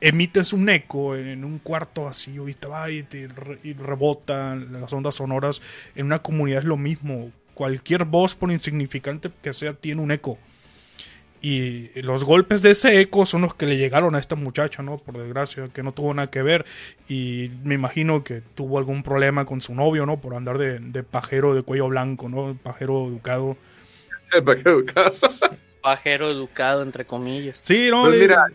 [0.00, 3.28] emites un eco en un cuarto vacío y te va y, te,
[3.62, 5.62] y rebotan las ondas sonoras.
[5.94, 7.30] En una comunidad es lo mismo.
[7.54, 10.38] Cualquier voz, por insignificante que sea, tiene un eco.
[11.40, 14.98] Y los golpes de ese eco son los que le llegaron a esta muchacha, ¿no?
[14.98, 16.64] Por desgracia, que no tuvo nada que ver.
[17.08, 20.20] Y me imagino que tuvo algún problema con su novio, ¿no?
[20.20, 22.56] Por andar de, de pajero de cuello blanco, ¿no?
[22.62, 23.56] Pajero educado.
[24.32, 25.14] El pajero educado.
[25.82, 27.58] Pajero educado, entre comillas.
[27.60, 28.46] Sí, no, pues mira,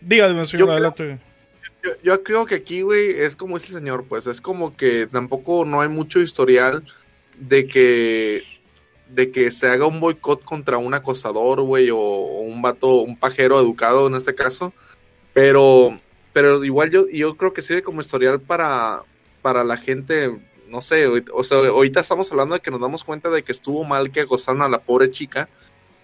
[0.00, 1.18] dígame, señor, adelante.
[2.04, 5.80] yo, creo que aquí, güey, es como el señor, pues, es como que tampoco no
[5.80, 6.84] hay mucho historial
[7.38, 8.42] de que
[9.08, 13.60] de que se haga un boicot contra un acosador, güey, o, un vato, un pajero
[13.60, 14.72] educado en este caso.
[15.32, 16.00] Pero,
[16.32, 19.02] pero igual yo, yo creo que sirve como historial para,
[19.42, 20.36] para la gente,
[20.68, 23.84] no sé, o sea, ahorita estamos hablando de que nos damos cuenta de que estuvo
[23.84, 25.48] mal que acosaron a la pobre chica,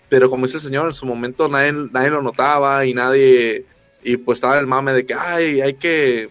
[0.08, 3.64] pero como dice el señor, en su momento nadie, nadie lo notaba y nadie,
[4.04, 6.28] y pues estaba el mame de que, ay, hay que,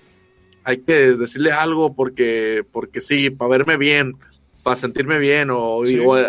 [0.64, 4.16] hay que decirle algo porque, porque sí, para verme bien
[4.64, 5.84] para sentirme bien o,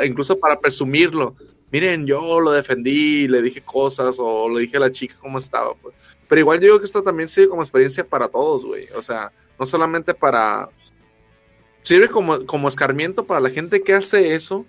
[0.04, 1.36] incluso para presumirlo.
[1.70, 5.74] Miren, yo lo defendí, le dije cosas o le dije a la chica cómo estaba.
[5.74, 5.94] Pues.
[6.28, 8.86] Pero igual yo digo que esto también sirve como experiencia para todos, güey.
[8.94, 10.68] O sea, no solamente para...
[11.82, 14.64] Sirve como, como escarmiento para la gente que hace eso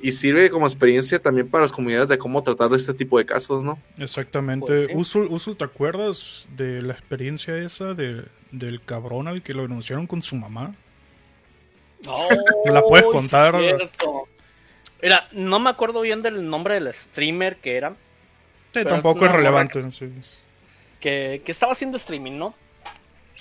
[0.00, 3.64] y sirve como experiencia también para las comunidades de cómo tratar este tipo de casos,
[3.64, 3.78] ¿no?
[3.98, 4.88] Exactamente.
[4.88, 10.22] Pues Usul, ¿te acuerdas de la experiencia esa del cabrón al que lo denunciaron con
[10.22, 10.74] su mamá?
[12.64, 13.54] ¿Me la puedes contar?
[15.02, 17.94] Mira, no me acuerdo bien del nombre del streamer que era.
[18.72, 19.82] Sí, tampoco es, relevante.
[21.00, 22.54] Que, que, estaba haciendo streaming, ¿no?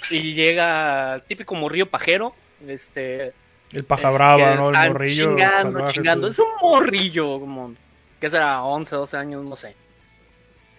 [0.10, 2.34] Y llega típico morrillo pajero.
[2.66, 3.34] Este.
[3.72, 4.70] El paja brava, ¿no?
[4.70, 5.30] El morrillo.
[5.30, 6.28] Chingando, chingando.
[6.28, 7.74] Es un morrillo, como.
[8.20, 8.64] que será?
[8.64, 9.76] 11, 12 años, no sé.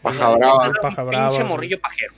[0.03, 0.72] Paja brava.
[0.81, 1.31] paja brava.
[1.31, 2.14] Pinche morrillo pajero.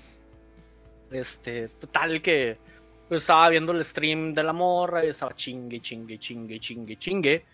[1.11, 2.59] Este, total que
[3.08, 7.44] pues estaba viendo el stream de la morra y estaba chingue, chingue, chingue, chingue, chingue.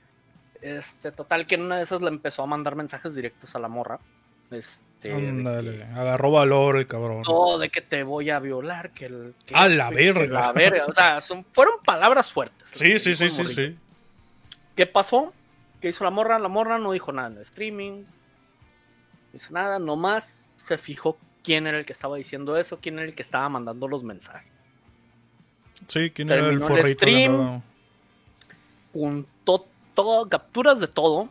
[0.60, 3.68] Este, total que en una de esas le empezó a mandar mensajes directos a la
[3.68, 4.00] morra.
[4.50, 7.22] Este, Ándale, agarró valor el cabrón.
[7.22, 9.34] No, de que te voy a violar, que el...
[9.52, 10.26] a la verga.
[10.26, 11.20] La verga, o sea,
[11.52, 12.68] fueron palabras fuertes.
[12.72, 13.78] Sí, sí, sí, sí, sí.
[14.74, 15.32] ¿Qué pasó?
[15.80, 16.38] ¿Qué hizo la morra?
[16.38, 18.04] La morra no dijo nada en el streaming.
[19.32, 23.06] No hizo nada, nomás se fijó quién era el que estaba diciendo eso, quién era
[23.06, 24.53] el que estaba mandando los mensajes.
[25.86, 27.62] Sí, ¿quién era el forrito?
[29.94, 31.28] todo, capturas de todo.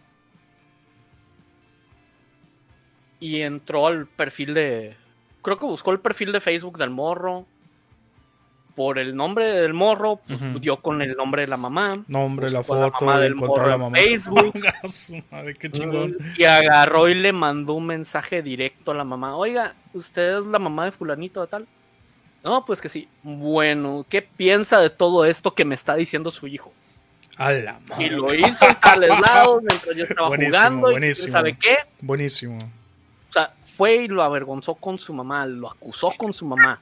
[3.19, 4.95] Y entró al perfil de.
[5.41, 7.45] Creo que buscó el perfil de Facebook del morro.
[8.75, 12.03] Por el nombre del morro, pues, dio con el nombre de la mamá.
[12.07, 13.95] Nombre, la foto, la del morro la mamá.
[13.95, 14.51] Facebook.
[15.59, 16.17] qué chingón.
[16.35, 19.37] Y agarró y le mandó un mensaje directo a la mamá.
[19.37, 21.67] Oiga, ¿usted es la mamá de fulanito de tal?
[22.43, 23.07] No, pues que sí.
[23.23, 26.73] Bueno, ¿qué piensa de todo esto que me está diciendo su hijo?
[27.37, 28.05] A la madre.
[28.05, 30.91] Y lo hizo en tales lados mientras yo estaba jugando.
[30.91, 31.27] Buenísimo.
[31.27, 31.77] Y ¿Sabe qué?
[32.01, 32.57] Buenísimo.
[33.29, 36.81] O sea, fue y lo avergonzó con su mamá, lo acusó con su mamá.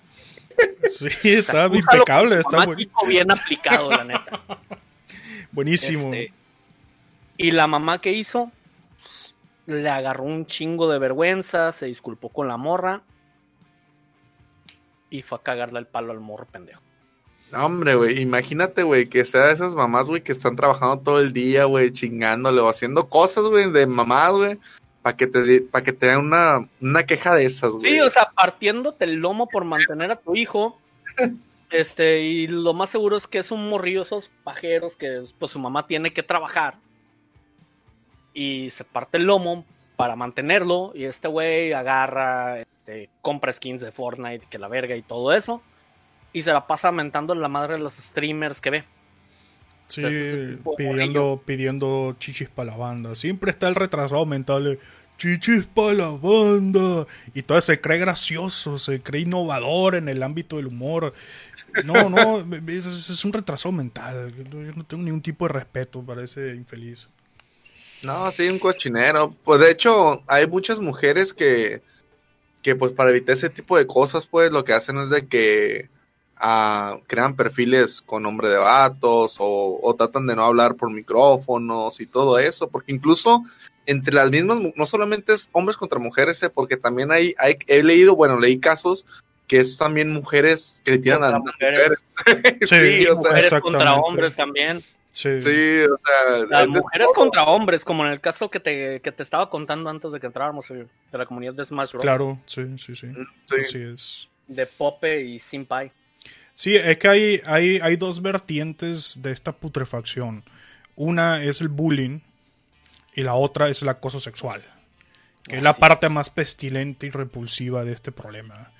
[0.90, 2.40] Sí, estaba impecable.
[2.40, 2.66] Está
[3.08, 4.42] bien aplicado, la neta.
[5.52, 6.14] Buenísimo.
[6.14, 6.34] Este,
[7.38, 8.52] y la mamá que hizo,
[9.68, 13.02] le agarró un chingo de vergüenza, se disculpó con la morra
[15.12, 16.82] y fue a cagarle el palo al morro pendejo.
[17.52, 21.34] No, hombre, güey, imagínate, güey, que sea esas mamás, güey, que están trabajando todo el
[21.34, 24.60] día, güey, chingándole o haciendo cosas, güey, de mamás, güey,
[25.02, 27.92] para que te, para que te den una, una queja de esas, güey.
[27.92, 30.80] Sí, o sea, partiéndote el lomo por mantener a tu hijo.
[31.70, 35.60] este, y lo más seguro es que es un morrillo esos pajeros que pues su
[35.60, 36.78] mamá tiene que trabajar.
[38.34, 39.66] Y se parte el lomo
[39.98, 40.94] para mantenerlo.
[40.96, 45.62] Y este güey agarra, este, compra skins de Fortnite, que la verga y todo eso.
[46.34, 48.84] Y se la pasa mentando la madre de los streamers que ve.
[49.86, 50.02] Sí,
[50.78, 53.14] pidiendo, pidiendo chichis para la banda.
[53.14, 54.80] Siempre está el retrasado mental
[55.18, 57.06] chichis para la banda.
[57.36, 61.14] Y todo se cree gracioso, se cree innovador en el ámbito del humor.
[61.84, 64.34] No, no, es, es un retrasado mental.
[64.50, 67.10] Yo no tengo ningún tipo de respeto para ese infeliz.
[68.04, 69.36] No, sí, un cochinero.
[69.44, 71.84] Pues de hecho, hay muchas mujeres que
[72.62, 75.90] que pues para evitar ese tipo de cosas, pues lo que hacen es de que
[76.38, 82.06] ah, crean perfiles con nombre de vatos o, tratan de no hablar por micrófonos y
[82.06, 83.44] todo eso, porque incluso
[83.86, 87.84] entre las mismas, no solamente es hombres contra mujeres, eh, porque también hay, hay, he
[87.84, 89.06] leído, bueno, leí casos
[89.48, 92.02] que es también mujeres que le tiran a mujeres.
[92.62, 94.82] sí, o sea, mujeres contra hombres también.
[95.12, 95.30] Sí.
[95.30, 96.46] o sea.
[96.50, 100.12] Las mujeres contra hombres, como en el caso que te, que te estaba contando antes
[100.12, 102.02] de que entráramos de la comunidad de Smash Bros.
[102.02, 103.08] Claro, sí, sí, sí.
[103.08, 103.28] Mm,
[103.60, 104.28] Así es.
[104.48, 105.92] De Pope y Simpai.
[106.54, 110.44] Sí, es que hay, hay, hay dos vertientes de esta putrefacción.
[110.96, 112.20] Una es el bullying
[113.16, 114.62] y la otra es el acoso sexual.
[115.44, 118.72] Que es la parte más pestilente y repulsiva de este problema.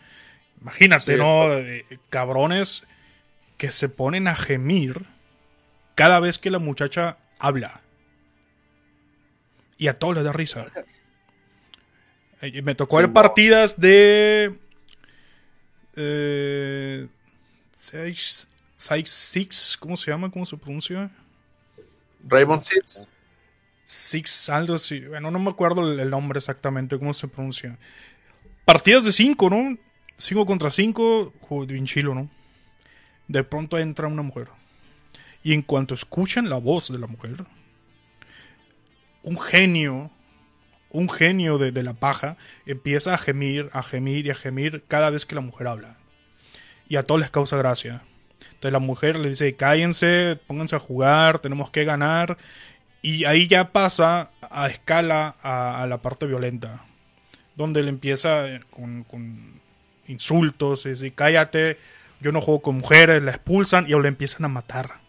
[0.62, 1.52] Imagínate, ¿no?
[1.54, 2.84] Eh, cabrones
[3.58, 5.06] que se ponen a gemir
[5.96, 7.82] cada vez que la muchacha habla.
[9.78, 10.68] Y a todos les da risa.
[12.64, 14.58] Me tocó ver partidas de.
[15.96, 17.08] Eh,
[17.76, 20.32] Six, ¿cómo se llama?
[20.32, 21.12] ¿Cómo se pronuncia?
[22.28, 23.02] Raymond Six.
[23.84, 25.02] Six, algo así.
[25.02, 27.78] Bueno, no me acuerdo el nombre exactamente, cómo se pronuncia.
[28.66, 29.78] Partidas de 5, ¿no?
[30.18, 31.34] 5 contra 5,
[31.68, 32.30] bien chilo, ¿no?
[33.28, 34.48] De pronto entra una mujer.
[35.44, 37.46] Y en cuanto escuchan la voz de la mujer,
[39.24, 40.12] un genio,
[40.92, 45.10] un genio de, de la paja, empieza a gemir, a gemir y a gemir cada
[45.10, 45.98] vez que la mujer habla.
[46.88, 48.04] Y a todos les causa gracia.
[48.62, 52.38] Entonces la mujer le dice, cállense, pónganse a jugar, tenemos que ganar.
[53.02, 56.86] Y ahí ya pasa a escala a, la parte violenta.
[57.56, 59.60] Donde le empieza con,
[60.08, 61.80] insultos, y dice, cállate,
[62.20, 65.01] yo no juego con mujeres, la expulsan y la empiezan a matar.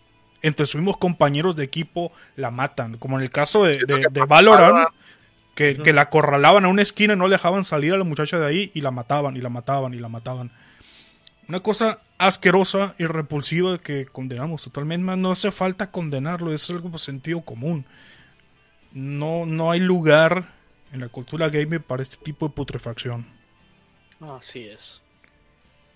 [0.42, 2.98] Entre sus mismos compañeros de equipo la matan.
[2.98, 4.88] Como en el caso de, de, Valorant,
[5.54, 8.38] que, que, la acorralaban a una esquina y no le dejaban salir a la muchacha
[8.38, 10.50] de ahí y la mataban y la mataban y la mataban.
[11.48, 15.16] Una cosa asquerosa y repulsiva que condenamos totalmente.
[15.16, 17.84] No hace falta condenarlo, es algo por sentido común.
[18.92, 20.48] No, no hay lugar
[20.92, 23.26] en la cultura gamer para este tipo de putrefacción.
[24.20, 25.00] Así es.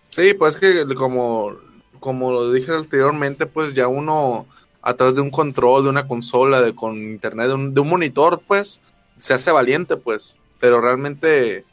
[0.09, 1.57] Sí, pues que como,
[1.99, 4.47] como lo dije anteriormente, pues ya uno
[4.83, 7.89] a través de un control, de una consola, de con internet, de un, de un
[7.89, 8.81] monitor, pues
[9.19, 10.37] se hace valiente, pues.
[10.61, 11.65] Pero realmente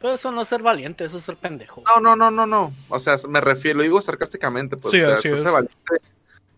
[0.00, 1.82] pero eso no es ser valiente, eso es ser pendejo.
[1.84, 2.72] No, no, no, no, no.
[2.88, 4.92] O sea, me refiero, lo digo sarcásticamente, pues.
[4.92, 6.00] Sí, o sea, valiente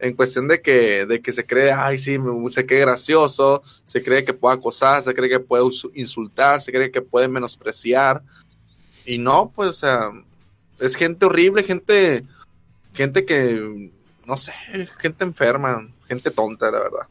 [0.00, 2.18] en cuestión de que, de que se cree, ay, sí,
[2.50, 6.90] se cree gracioso, se cree que puede acosar, se cree que puede insultar, se cree
[6.90, 8.22] que puede menospreciar.
[9.04, 10.10] Y no, pues, o sea,
[10.78, 12.24] es gente horrible, gente,
[12.92, 13.90] gente que,
[14.26, 14.52] no sé,
[14.98, 17.06] gente enferma, gente tonta, la verdad.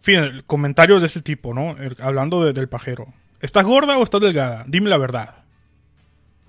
[0.00, 1.74] Fin, comentarios de este tipo, ¿no?
[2.00, 3.12] Hablando del pajero.
[3.40, 4.64] ¿Estás gorda o estás delgada?
[4.68, 5.36] Dime la verdad.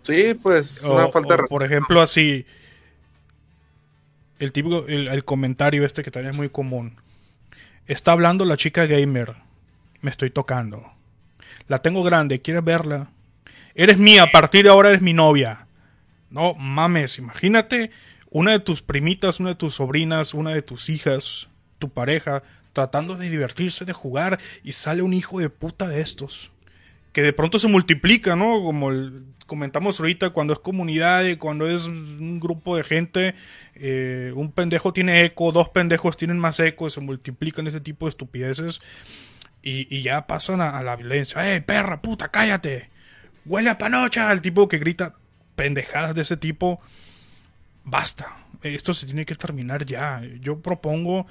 [0.04, 2.46] Sí, pues una falta de Por ejemplo, así.
[4.40, 6.96] El típico, el, comentario este que también es muy común.
[7.88, 9.36] Está hablando la chica gamer.
[10.02, 10.92] Me estoy tocando.
[11.68, 13.10] La tengo grande, ¿quieres verla?
[13.74, 15.68] Eres mía, a partir de ahora eres mi novia.
[16.30, 17.92] No mames, imagínate
[18.38, 23.16] una de tus primitas, una de tus sobrinas, una de tus hijas, tu pareja, tratando
[23.16, 26.52] de divertirse, de jugar, y sale un hijo de puta de estos.
[27.14, 28.62] Que de pronto se multiplica, ¿no?
[28.62, 28.92] Como
[29.48, 33.34] comentamos ahorita, cuando es comunidad y cuando es un grupo de gente,
[33.74, 38.12] eh, un pendejo tiene eco, dos pendejos tienen más eco, se multiplican ese tipo de
[38.12, 38.82] estupideces
[39.64, 41.56] y, ya pasan a, la violencia.
[41.56, 42.92] ¡Eh, perra, puta, cállate!
[43.48, 44.32] ¡Huele a panocha!
[44.32, 45.16] El tipo que grita
[45.56, 46.80] pendejadas de ese tipo.
[47.88, 48.38] Basta.
[48.62, 50.22] Esto se tiene que terminar ya.
[50.42, 51.26] Yo propongo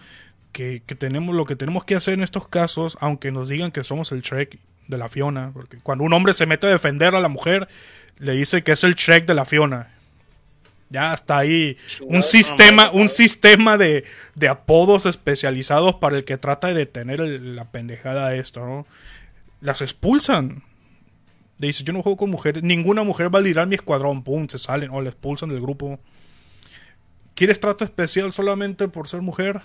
[0.52, 3.84] que, que tenemos lo que tenemos que hacer en estos casos, aunque nos digan que
[3.84, 7.20] somos el Trek de la Fiona, porque cuando un hombre se mete a defender a
[7.20, 7.68] la mujer,
[8.18, 9.92] le dice que es el Shrek de la Fiona.
[10.88, 14.04] Ya está ahí un sistema, un sistema de,
[14.36, 18.86] de, apodos especializados para el que trata de detener la pendejada esta, ¿no?
[19.60, 20.62] Las expulsan.
[21.58, 24.46] Le dice, yo no juego con mujeres, ninguna mujer va a liderar mi escuadrón, pum,
[24.48, 25.98] se salen o le expulsan del grupo.
[27.36, 29.60] ¿Quieres trato especial solamente por ser mujer?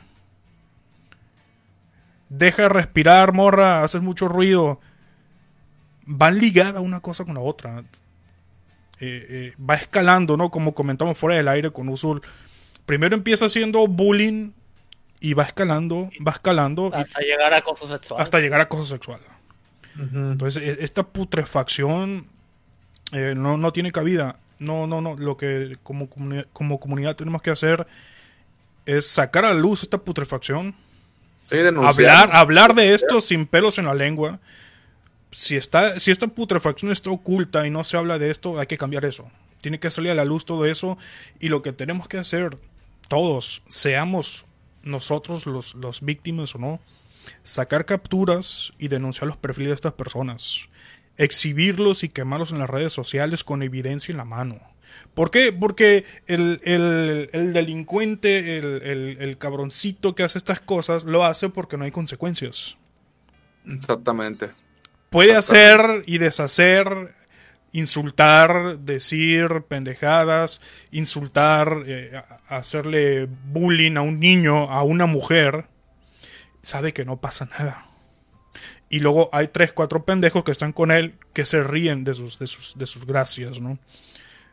[2.30, 4.80] Deja de respirar, morra, haces mucho ruido.
[6.06, 7.80] Van ligadas una cosa con la otra.
[7.80, 10.52] Eh, eh, va escalando, ¿no?
[10.52, 12.22] Como comentamos fuera del aire con Usul.
[12.86, 14.52] Primero empieza haciendo bullying
[15.22, 16.92] y va escalando, va escalando.
[16.94, 18.22] Hasta llegar a acoso sexual.
[18.22, 19.22] Hasta llegar a acoso sexual.
[19.98, 22.28] Entonces, e, esta putrefacción
[23.14, 24.40] eh, no, tiene cabida.
[24.62, 25.16] No, no, no.
[25.18, 26.08] Lo que como,
[26.54, 27.86] como comunidad tenemos que hacer
[28.86, 30.74] es sacar a la luz esta putrefacción.
[31.52, 34.40] hablar, hablar de esto sin pelos en la lengua
[35.32, 38.78] si, está, si esta putrefacción está oculta y no se habla de esto, hay que
[38.78, 39.30] cambiar eso.
[39.62, 40.98] Tiene que salir a la luz todo eso.
[41.40, 42.58] Y lo que tenemos que hacer,
[43.08, 44.46] todos, seamos
[44.84, 46.80] nosotros los, los víctimas o no,
[47.44, 50.68] sacar capturas y denunciar los perfiles de estas personas.
[51.18, 54.60] Exhibirlos y quemarlos en las redes sociales con evidencia en la mano.
[55.14, 55.52] ¿Por qué?
[55.52, 61.78] Porque el, el, el delincuente, el, el, cabroncito que hace estas cosas, lo hace porque
[61.78, 62.78] no hay consecuencias.
[63.68, 64.52] Exactamente.
[65.10, 67.14] Puede hacer y deshacer,
[67.74, 75.68] insultar, decir pendejadas, insultar, eh, hacerle bullying a un niño, a una mujer.
[76.62, 77.91] Sabe que no pasa nada.
[78.92, 82.38] Y luego hay tres, cuatro pendejos que están con él que se ríen de sus,
[82.38, 83.80] de sus, de sus gracias, ¿no?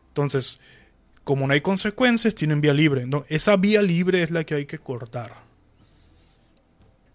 [0.07, 0.61] Entonces,
[1.24, 3.05] como no hay consecuencias, tienen vía libre.
[3.05, 3.24] ¿no?
[3.28, 5.34] Esa vía libre es la que hay que cortar.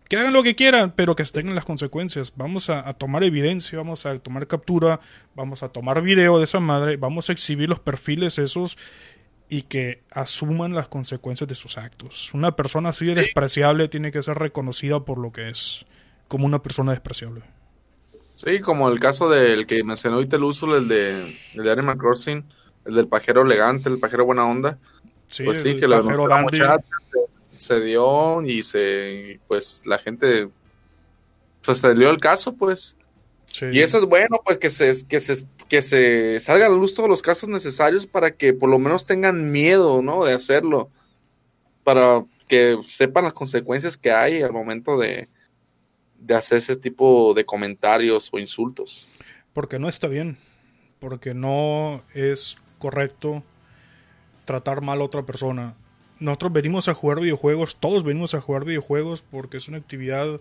[0.10, 2.34] Que hagan lo que quieran, pero que estén en las consecuencias.
[2.36, 5.00] Vamos a, a, tomar evidencia, vamos a tomar captura,
[5.34, 8.78] vamos a tomar video de esa madre, vamos a exhibir los perfiles esos
[9.50, 12.34] y que asuman las consecuencias de sus actos.
[12.34, 15.86] Una persona así de despreciable tiene que ser reconocida por lo que es,
[16.34, 17.44] como una persona despreciable.
[18.34, 22.44] Sí, como el caso del que mencionó Itelúsul, el de, el de Animal Crossing
[22.86, 24.80] el del pajero elegante, el pajero buena onda.
[25.28, 26.78] Sí, pues sí, que la, muchacha
[27.60, 30.50] se, dio y se, pues la gente,
[31.64, 32.98] pues dio el caso, pues.
[33.72, 36.96] Y eso es bueno, pues que se, que se, que se salga a la luz
[36.96, 40.26] todos los casos necesarios para que por lo menos tengan miedo, ¿no?
[40.26, 40.90] De hacerlo.
[41.84, 45.30] Para que sepan las consecuencias que hay al momento de,
[46.26, 49.08] de hacer ese tipo de comentarios o insultos.
[49.54, 50.38] Porque no está bien.
[51.00, 53.44] Porque no es correcto
[54.46, 55.76] tratar mal a otra persona.
[56.20, 60.40] Nosotros venimos a jugar videojuegos, todos venimos a jugar videojuegos porque es una actividad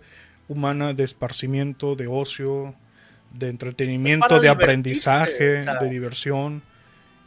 [0.49, 2.75] humana de esparcimiento, de ocio,
[3.33, 6.63] de entretenimiento, de aprendizaje, de diversión.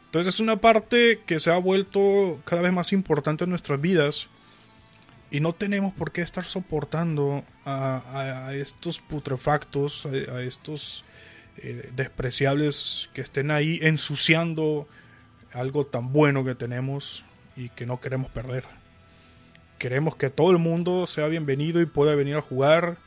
[0.05, 4.29] Entonces es una parte que se ha vuelto cada vez más importante en nuestras vidas
[5.35, 11.03] y no tenemos por qué estar soportando a, estos putrefactos, a, estos
[11.57, 14.87] eh, despreciables que estén ahí ensuciando
[15.51, 17.25] algo tan bueno que tenemos
[17.57, 18.63] y que no queremos perder.
[19.77, 22.97] Queremos que todo el mundo sea bienvenido y pueda venir a jugar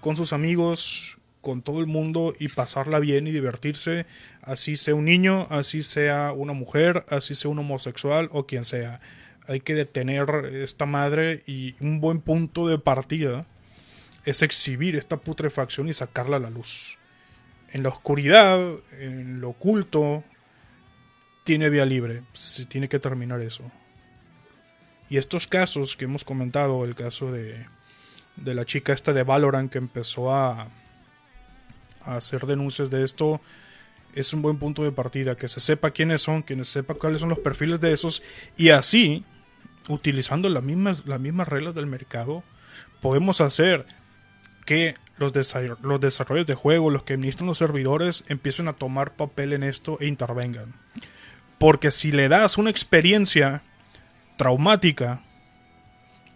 [0.00, 4.06] con sus amigos, con todo el mundo y pasarla bien y divertirse,
[4.40, 9.02] así sea un niño, así sea una mujer, así sea un homosexual o quien sea.
[9.46, 13.46] Hay que detener esta madre y un buen punto de partida
[14.24, 16.98] es exhibir esta putrefacción y sacarla a la luz.
[17.72, 18.58] En la oscuridad,
[18.98, 20.24] en lo oculto,
[21.44, 22.22] tiene vía libre.
[22.32, 23.70] Se tiene que terminar eso.
[25.10, 27.66] Y estos casos que hemos comentado, el caso de,
[28.36, 30.68] de la chica esta de Valorant que empezó a,
[32.02, 33.40] a hacer denuncias de esto,
[34.14, 35.36] es un buen punto de partida.
[35.36, 38.22] Que se sepa quiénes son, que se sepa cuáles son los perfiles de esos.
[38.56, 39.24] Y así,
[39.88, 42.42] utilizando las mismas, las mismas reglas del mercado,
[43.00, 43.86] podemos hacer
[44.66, 45.32] que los,
[45.82, 49.98] los desarrollos de juego, los que administran los servidores, empiecen a tomar papel en esto
[50.00, 50.74] e intervengan.
[51.58, 53.62] Porque si le das una experiencia
[54.36, 55.22] traumática,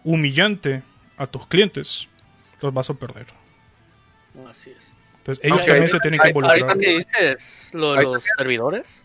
[0.03, 0.83] humillante
[1.17, 2.07] a tus clientes,
[2.61, 3.27] los vas a perder.
[4.49, 4.91] Así es.
[5.17, 6.61] Entonces ellos también se tienen que involucrar.
[6.61, 9.03] Ahorita que dices lo de los servidores.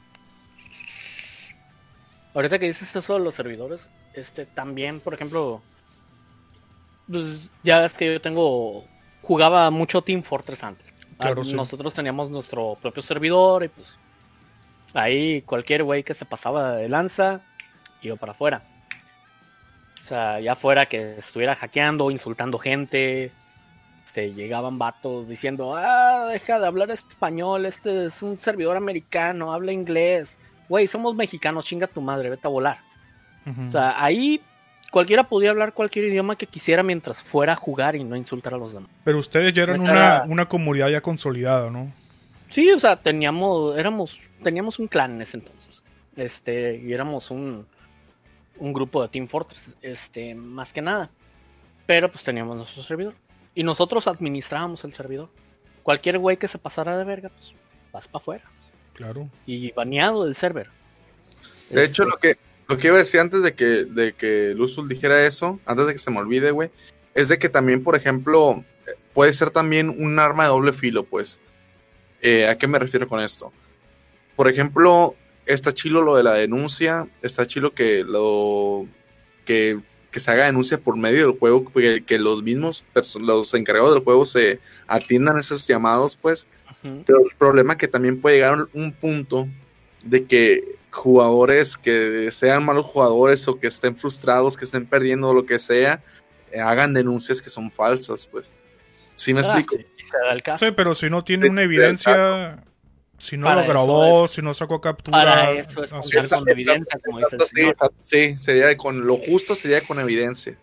[2.35, 5.63] Ahorita que dices eso de los servidores, este también, por ejemplo,
[7.11, 8.85] pues ya ves que yo tengo
[9.23, 10.93] jugaba mucho Team Fortress antes.
[11.19, 13.97] Claro, Nosotros teníamos nuestro propio servidor y pues
[14.95, 17.41] Ahí cualquier güey que se pasaba de lanza,
[18.01, 18.63] iba para afuera.
[20.01, 23.33] O sea, ya fuera que estuviera hackeando, insultando gente,
[24.07, 29.73] este, llegaban vatos diciendo, ah, deja de hablar español, este es un servidor americano, habla
[29.73, 30.39] inglés.
[30.69, 32.79] Güey, somos mexicanos, chinga tu madre, vete a volar.
[33.69, 34.41] O sea, ahí
[34.91, 38.57] cualquiera podía hablar cualquier idioma que quisiera mientras fuera a jugar y no insultar a
[38.57, 38.89] los demás.
[39.05, 41.93] Pero ustedes ya eran una, una comunidad ya consolidada, ¿no?
[42.49, 45.83] Sí, o sea, teníamos, éramos teníamos un clan en ese entonces.
[46.15, 47.67] Este, y éramos un,
[48.59, 51.11] un grupo de Team Fortress, este, más que nada.
[51.87, 53.15] Pero pues teníamos nuestro servidor.
[53.57, 55.29] Y nosotros administrábamos el servidor.
[55.83, 57.53] Cualquier güey que se pasara de verga, pues
[57.93, 58.45] vas para afuera.
[58.95, 59.29] Claro.
[59.47, 60.69] Y baneado del server.
[61.71, 62.39] De hecho, este, lo que,
[62.69, 65.93] lo que iba a decir antes de que, de que Luzul dijera eso, antes de
[65.93, 66.71] que se me olvide, güey,
[67.15, 68.65] es de que también, por ejemplo,
[69.13, 71.41] puede ser también un arma de doble filo, pues.
[72.23, 73.53] Eh, ¿A qué me refiero con esto?
[74.37, 75.15] por ejemplo,
[75.47, 78.87] está chilo lo de la denuncia, está chilo que lo
[79.45, 79.81] que,
[80.13, 82.85] se haga denuncia por medio del juego, que, los mismos
[83.21, 86.47] los encargados del juego se atiendan a esos llamados, pues.
[87.07, 89.49] Pero el problema es que también puede llegar a un punto
[90.05, 95.47] de que jugadores que sean malos jugadores o que estén frustrados, que estén perdiendo lo
[95.47, 96.03] que sea,
[96.53, 98.55] eh, hagan denuncias que son falsas, pues.
[99.15, 99.77] ¿Sí me ah, explico?
[100.57, 102.61] Sí, pero si no tiene una evidencia
[103.19, 105.53] si no lo grabó, si no sacó captura.
[105.53, 107.19] eso es con, evidencia, como
[108.03, 110.59] sí, sería con lo justo sería con evidencia.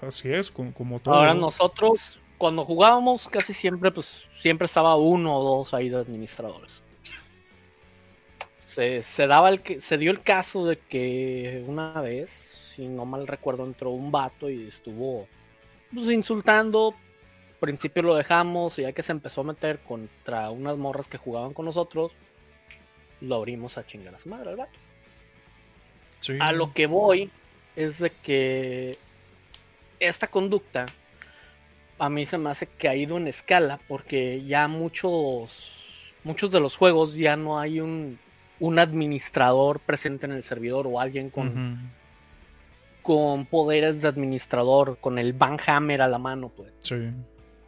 [0.00, 1.14] Así es, como, todo.
[1.14, 4.06] Ahora nosotros, cuando jugábamos, casi siempre, pues,
[4.40, 6.82] siempre estaba uno o dos ahí de administradores.
[8.66, 12.30] Se, se daba el que, se dio el caso de que una vez,
[12.74, 15.26] si no mal recuerdo, entró un vato y estuvo
[15.92, 16.94] pues, insultando
[17.58, 21.52] principio lo dejamos y ya que se empezó a meter contra unas morras que jugaban
[21.52, 22.12] con nosotros,
[23.20, 24.78] lo abrimos a chingar a su madre al vato.
[26.40, 27.30] A lo que voy
[27.76, 28.98] es de que
[30.00, 30.86] esta conducta
[31.98, 35.72] a mí se me hace que ha ido en escala porque ya muchos
[36.24, 38.18] muchos de los juegos ya no hay un,
[38.60, 41.90] un administrador presente en el servidor o alguien con,
[43.02, 45.34] con poderes de administrador, con el
[45.66, 46.72] Hammer a la mano, pues.
[46.80, 47.12] Sí.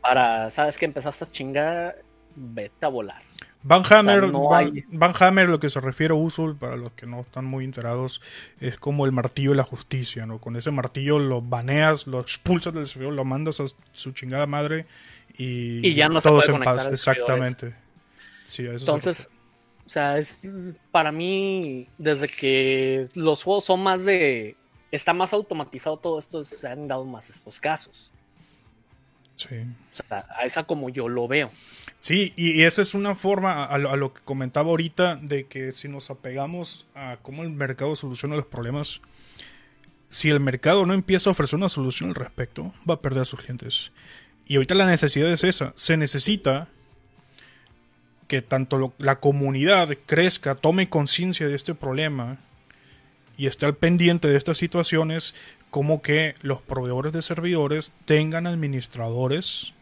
[0.00, 1.96] Para, sabes que empezaste a chingar,
[2.34, 3.22] vete a volar.
[3.62, 7.44] Van Hammer, Van, Hammer, lo que se refiere a Usul, para los que no están
[7.44, 8.20] muy enterados,
[8.60, 10.38] es como el martillo de la justicia, ¿no?
[10.38, 14.86] Con ese martillo lo baneas, lo expulsas del servidor, lo mandas a su chingada madre
[15.36, 16.86] y, ya no todos en paz.
[16.86, 17.74] Exactamente.
[18.44, 19.28] Sí, Entonces,
[19.86, 20.38] o sea, es
[20.90, 24.56] para mí, desde que los juegos son más de.
[24.90, 28.10] Está más automatizado todo esto, se han dado más estos casos.
[29.38, 29.56] Sí.
[29.92, 31.50] O sea, a esa como yo lo veo.
[32.00, 36.10] Sí, y esa es una forma, a lo, que comentaba ahorita, de que si nos
[36.10, 39.00] apegamos a cómo el mercado soluciona los problemas,
[40.08, 43.24] si el mercado no empieza a ofrecer una solución al respecto, va a perder a
[43.24, 43.92] sus clientes.
[44.46, 45.72] Y ahorita la necesidad es esa.
[45.74, 46.68] Se necesita
[48.28, 52.38] que tanto la comunidad crezca, tome conciencia de este problema
[53.36, 55.34] y esté al pendiente de estas situaciones,
[55.70, 59.74] como que los proveedores de servidores tengan administradores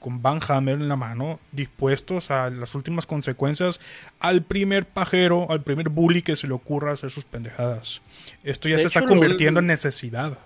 [0.00, 3.80] con Van Hammer en la mano, dispuestos a las últimas consecuencias
[4.20, 8.00] al primer pajero, al primer bully que se le ocurra hacer sus pendejadas.
[8.44, 10.38] Esto ya se está convirtiendo en necesidad.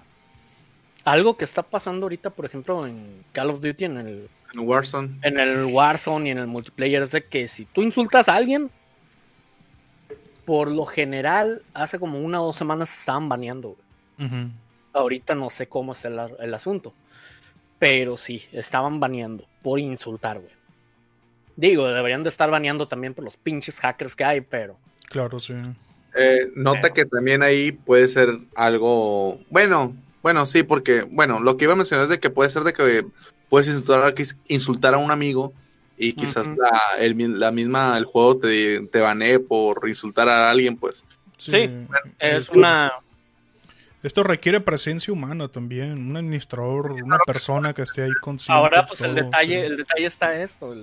[1.04, 5.18] Algo que está pasando ahorita, por ejemplo, en Call of Duty, en el, en Warzone.
[5.22, 8.70] En el Warzone y en el multiplayer, es de que si tú insultas a alguien,
[10.44, 13.76] por lo general, hace como una o dos semanas se estaban baneando.
[14.92, 16.92] Ahorita no sé cómo es el, el asunto.
[17.78, 20.52] Pero sí, estaban baneando por insultar, güey.
[21.56, 24.76] Digo, deberían de estar baneando también por los pinches hackers que hay, pero.
[25.08, 25.54] Claro, sí.
[26.14, 29.40] Eh, nota que también ahí puede ser algo.
[29.50, 32.62] Bueno, bueno, sí, porque, bueno, lo que iba a mencionar es de que puede ser
[32.62, 33.04] de que
[33.48, 34.14] puedes insultar,
[34.48, 35.52] insultar a un amigo
[35.98, 40.76] y quizás la, el, la, misma, el juego te, te banee por insultar a alguien,
[40.76, 41.04] pues.
[41.36, 41.68] Sí,
[42.18, 42.92] es una
[44.02, 48.58] esto requiere presencia humana también, un administrador, una persona que esté ahí consciente.
[48.58, 50.74] Ahora, pues el detalle, el detalle está esto,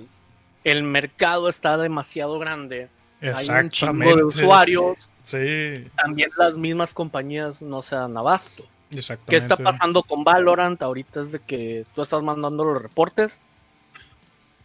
[0.64, 2.88] el, mercado está demasiado grande.
[3.20, 4.96] Hay un chingo de usuarios.
[5.22, 5.86] Sí.
[5.96, 8.64] También las mismas compañías no se dan abasto.
[8.90, 9.30] Exactamente.
[9.30, 10.80] ¿Qué está pasando con Valorant?
[10.82, 13.38] Ahorita es de que tú estás mandando los reportes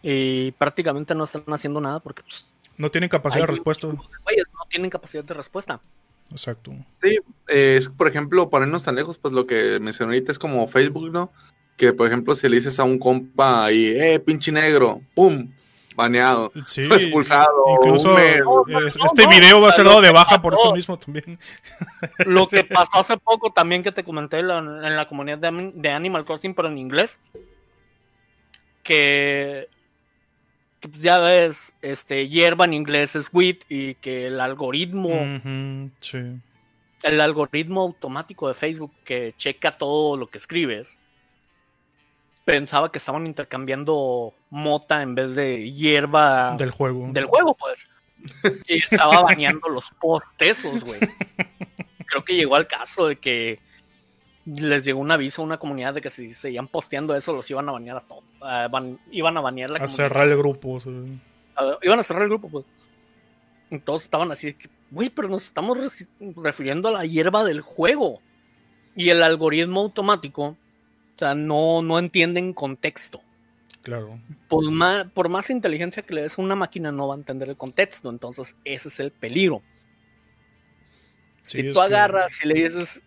[0.02, 2.46] y prácticamente no están haciendo nada porque pues,
[2.78, 3.86] no tienen capacidad de respuesta.
[3.86, 4.00] no
[4.68, 5.80] tienen capacidad de respuesta.
[6.30, 6.72] Exacto.
[7.02, 7.18] Sí,
[7.48, 11.10] es por ejemplo, para irnos tan lejos, pues lo que mencioné ahorita es como Facebook,
[11.10, 11.32] ¿no?
[11.76, 15.50] Que por ejemplo, si le dices a un compa y, eh, pinche negro, ¡pum!
[15.94, 17.50] Baneado, expulsado.
[17.80, 21.38] Incluso este video va a ser dado de baja por eso mismo también.
[22.26, 26.54] Lo que pasó hace poco también que te comenté en la, comunidad de, Animal Crossing,
[26.54, 27.18] pero en inglés,
[28.82, 29.68] que
[30.88, 35.10] pues, ya ves, este, hierba en inglés es wheat y que el algoritmo,
[37.02, 40.96] el algoritmo automático de Facebook que checa todo lo que escribes,
[42.44, 47.08] pensaba que estaban intercambiando mota en vez de hierba del juego.
[47.12, 47.88] Del juego, pues.
[48.66, 51.00] Y estaba bañando los portesos, güey.
[52.06, 53.60] Creo que llegó al caso de que
[54.46, 57.68] les llegó un aviso a una comunidad de que si seguían posteando eso los iban
[57.68, 58.24] a banear a todos.
[59.10, 60.78] iban a banear la A cerrar el grupo.
[61.82, 62.64] iban a cerrar el grupo, pues.
[63.70, 68.20] Entonces estaban así que, güey, pero nos estamos refiriendo a la hierba del juego.
[68.94, 70.56] Y el algoritmo automático, o
[71.18, 73.20] sea, no, no entienden contexto.
[73.82, 74.18] Claro.
[74.48, 77.48] Por más, por más inteligencia que le des a una máquina, no va a entender
[77.48, 78.08] el contexto.
[78.10, 79.60] Entonces, ese es el peligro.
[81.42, 83.02] si tú agarras y le dices,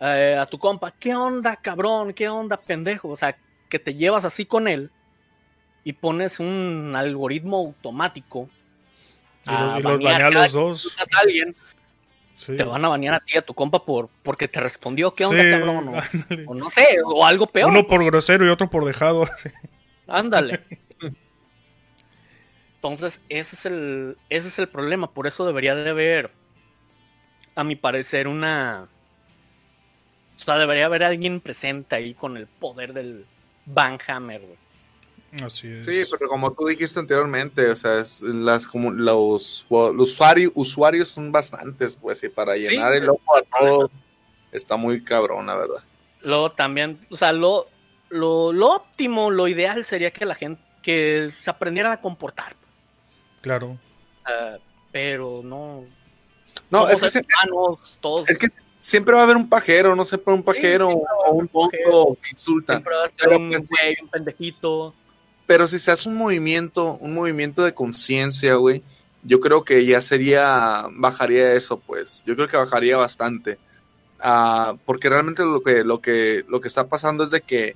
[0.00, 2.12] eh, a tu compa, ¿qué onda, cabrón?
[2.12, 3.08] ¿Qué onda, pendejo?
[3.08, 3.36] O sea,
[3.68, 4.90] que te llevas así con él
[5.84, 8.48] y pones un algoritmo automático.
[9.46, 10.96] Y, los baneas los dos.
[11.22, 11.54] alguien,
[12.34, 15.42] Te van a banear a ti, a tu compa, por porque te respondió, ¿qué onda,
[15.50, 15.92] cabrón?
[16.46, 17.70] O, no sé, o algo peor.
[17.70, 19.26] Uno por grosero y otro por dejado.
[20.06, 20.64] Ándale.
[22.74, 25.12] Entonces, ese es el, ese es el problema.
[25.12, 26.32] Por eso debería de haber,
[27.54, 28.88] a mi parecer, una
[30.36, 33.24] o sea, debería haber alguien presente ahí con el poder del
[33.64, 34.42] Van Hammer,
[35.42, 35.84] Así es.
[35.84, 41.96] Sí, pero como tú dijiste anteriormente, o sea, las como los, usuarios, usuarios son bastantes,
[41.96, 43.90] pues, y para llenar el ojo a todos
[44.52, 45.82] está muy cabrón, la verdad.
[46.22, 47.66] Luego también, o sea, lo,
[48.08, 52.54] lo, lo óptimo, lo ideal sería que la gente que se aprendiera a comportar.
[53.42, 53.78] Claro.
[54.24, 54.58] Uh,
[54.92, 55.84] pero no.
[56.70, 58.28] No, es que, humanos, todos...
[58.28, 58.46] es que
[58.86, 62.30] siempre va a haber un pajero, no sé, un pajero sí, o un tonto que
[62.30, 62.74] insulta.
[62.74, 64.94] Siempre pero un pues, güey, un pendejito.
[65.44, 68.84] Pero si se hace un movimiento, un movimiento de conciencia, güey,
[69.24, 72.22] yo creo que ya sería, bajaría eso, pues.
[72.26, 73.58] Yo creo que bajaría bastante.
[74.24, 77.74] Uh, porque realmente lo que, lo que, lo que está pasando es de que,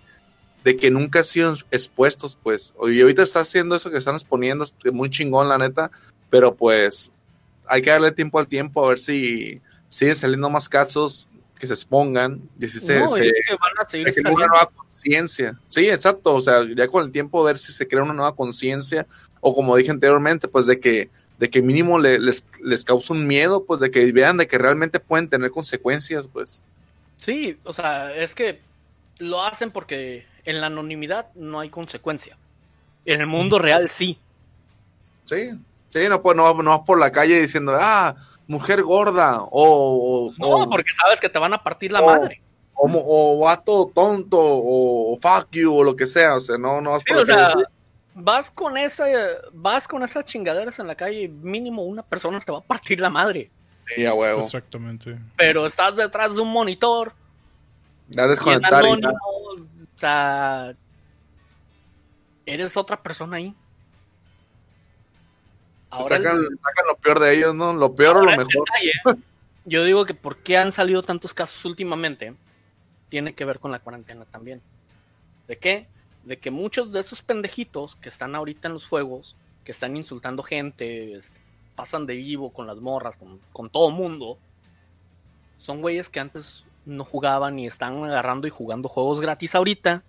[0.63, 2.73] de que nunca han sido expuestos, pues.
[2.87, 5.91] Y ahorita está haciendo eso que están exponiendo, muy chingón, la neta.
[6.29, 7.11] Pero pues,
[7.67, 9.61] hay que darle tiempo al tiempo a ver si
[9.91, 11.29] siguen saliendo más casos
[11.59, 14.33] que se expongan y así se, No, se- es que van a seguir se crea
[14.35, 15.59] una nueva conciencia.
[15.69, 16.35] Sí, exacto.
[16.35, 19.07] O sea, ya con el tiempo ver si se crea una nueva conciencia
[19.41, 23.27] o como dije anteriormente, pues de que de que mínimo le- les, les causa un
[23.27, 26.63] miedo, pues de que vean de que realmente pueden tener consecuencias, pues.
[27.19, 28.61] Sí, o sea, es que
[29.19, 32.37] lo hacen porque en la anonimidad no hay consecuencia.
[33.07, 34.19] En el mundo real sí.
[35.25, 35.51] Sí,
[35.91, 38.17] sí, no, pues, no, no vas por la calle diciendo, ah,
[38.51, 42.43] mujer gorda, o, o, No, o- porque sabes que te van a partir la madre.
[42.75, 46.81] o, mo- o vato tonto, o, fuck you, o lo que sea, o sea, no,
[46.81, 47.53] no vas Sí, por o sea,
[48.15, 49.07] vas con esa,
[49.53, 53.09] vas con esas chingaderas en la calle mínimo una persona te va a partir la
[53.11, 53.51] madre.
[53.95, 54.41] Sí, a huevo.
[54.41, 55.17] Exactamente.
[55.37, 57.13] Pero estás detrás de un monitor
[58.09, 60.75] Ya desconectar y anónimo, o sea,
[62.47, 63.55] eres otra persona ahí.
[65.93, 66.43] Se Ahora el- sacan,
[66.89, 67.73] lo peor de ellos, ¿no?
[67.75, 68.47] Lo peor o lo mejor.
[68.47, 69.21] detalle,
[69.65, 72.35] yo digo que por qué han salido tantos casos últimamente
[73.09, 74.63] tiene que ver con la cuarentena también.
[75.49, 75.89] ¿De qué?
[76.25, 79.35] De que muchos de esos pendejitos que están ahorita en los juegos,
[79.65, 81.41] que están insultando gente, este,
[81.75, 84.39] pasan de vivo con las morras, con, con todo mundo,
[85.59, 90.03] son güeyes que antes no jugaban y están agarrando y jugando juegos gratis ahorita.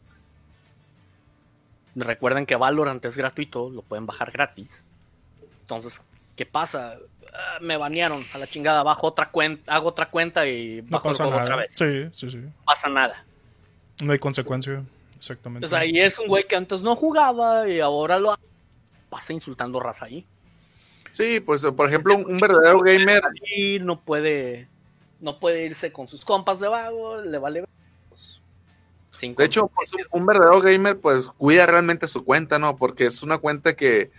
[1.95, 4.85] Recuerden que Valorant es gratuito, lo pueden bajar gratis.
[5.75, 6.01] Entonces,
[6.35, 6.97] ¿qué pasa?
[7.33, 11.07] Ah, me banearon a la chingada, bajo otra cuenta, hago otra cuenta y No bajo
[11.09, 11.61] el pasa juego otra nada.
[11.61, 11.73] vez.
[11.73, 12.37] Sí, sí, sí.
[12.37, 13.25] No pasa nada.
[14.03, 14.83] No hay consecuencia.
[15.15, 15.65] Exactamente.
[15.65, 18.43] O sea, y es un güey que antes no jugaba y ahora lo hace.
[19.09, 20.25] pasa insultando raza ahí.
[21.11, 23.21] Sí, pues por ejemplo, un, un verdadero gamer,
[23.55, 24.67] Y no puede
[25.19, 27.63] no puede irse con sus compas de vago, le vale
[28.09, 28.41] pues,
[29.21, 32.75] de hecho, pues, un, un verdadero gamer, pues cuida realmente su cuenta, ¿no?
[32.75, 34.09] Porque es una cuenta que,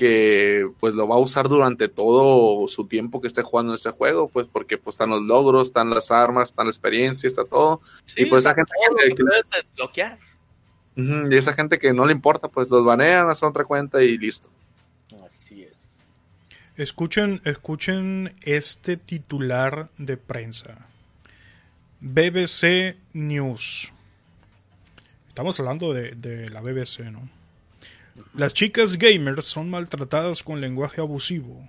[0.00, 3.90] que pues lo va a usar durante todo su tiempo que esté jugando en ese
[3.90, 7.82] juego, pues porque pues están los logros, están las armas, están la experiencia, está todo.
[8.06, 10.18] Sí, y pues esa gente que- lo que puedes desbloquear.
[10.96, 14.48] Y esa gente que no le importa, pues los banean, hacen otra cuenta y listo.
[15.26, 15.72] Así es.
[16.76, 20.86] Escuchen, escuchen este titular de prensa.
[22.00, 23.92] BBC News.
[25.28, 27.28] Estamos hablando de, de la BBC, ¿no?
[28.34, 31.62] Las chicas gamers son maltratadas con lenguaje abusivo,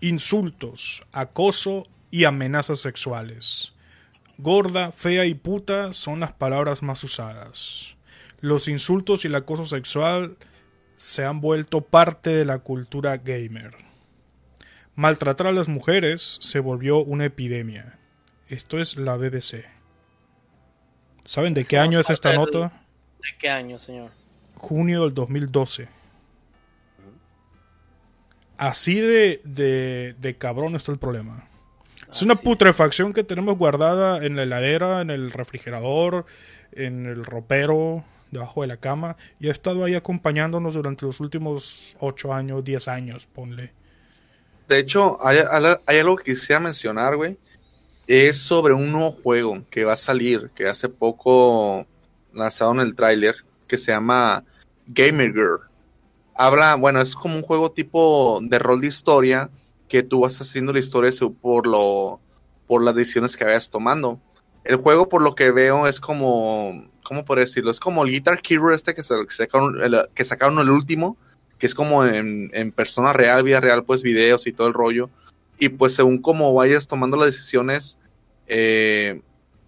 [0.00, 3.72] insultos, acoso y amenazas sexuales.
[4.38, 7.96] Gorda, fea y puta son las palabras más usadas.
[8.40, 10.36] Los insultos y el acoso sexual
[10.96, 13.74] se han vuelto parte de la cultura gamer.
[14.94, 17.98] Maltratar a las mujeres se volvió una epidemia.
[18.48, 19.64] Esto es la BBC.
[21.24, 22.84] ¿Saben de qué año es esta nota?
[23.22, 24.10] ¿De qué año, señor?
[24.62, 25.88] Junio del 2012.
[28.56, 31.48] Así de, de, de cabrón está el problema.
[32.08, 36.26] Es una Así putrefacción que tenemos guardada en la heladera, en el refrigerador,
[36.70, 41.96] en el ropero, debajo de la cama, y ha estado ahí acompañándonos durante los últimos
[41.98, 43.72] 8 años, 10 años, ponle.
[44.68, 45.38] De hecho, hay,
[45.86, 47.36] hay algo que quisiera mencionar, güey.
[48.06, 51.84] Es sobre un nuevo juego que va a salir, que hace poco
[52.32, 53.34] lanzado en el tráiler,
[53.66, 54.44] que se llama
[54.86, 55.60] Gamer Girl.
[56.34, 59.50] Habla, bueno, es como un juego tipo de rol de historia,
[59.88, 61.10] que tú vas haciendo la historia
[61.40, 62.20] por lo
[62.66, 64.18] por las decisiones que vayas tomando.
[64.64, 67.70] El juego, por lo que veo, es como, ¿cómo por decirlo?
[67.70, 71.18] Es como el Guitar Hero este que, sacaron, el, que sacaron el último,
[71.58, 75.10] que es como en, en persona real, vida real, pues videos y todo el rollo.
[75.58, 77.98] Y pues según cómo vayas tomando las decisiones,
[78.46, 79.20] eh,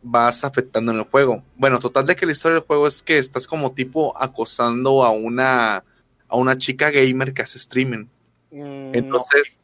[0.05, 1.43] vas afectando en el juego.
[1.57, 5.11] Bueno, total de que la historia del juego es que estás como tipo acosando a
[5.11, 5.83] una,
[6.29, 8.07] a una chica gamer que hace streaming.
[8.51, 9.59] Mm, Entonces,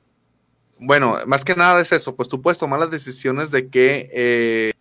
[0.78, 4.72] bueno, más que nada es eso, pues tú puedes tomar las decisiones de qué, eh,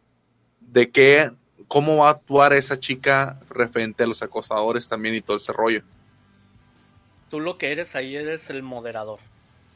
[0.61, 1.31] de qué,
[1.67, 5.83] cómo va a actuar esa chica referente a los acosadores también y todo ese rollo.
[7.29, 9.19] Tú lo que eres ahí eres el moderador.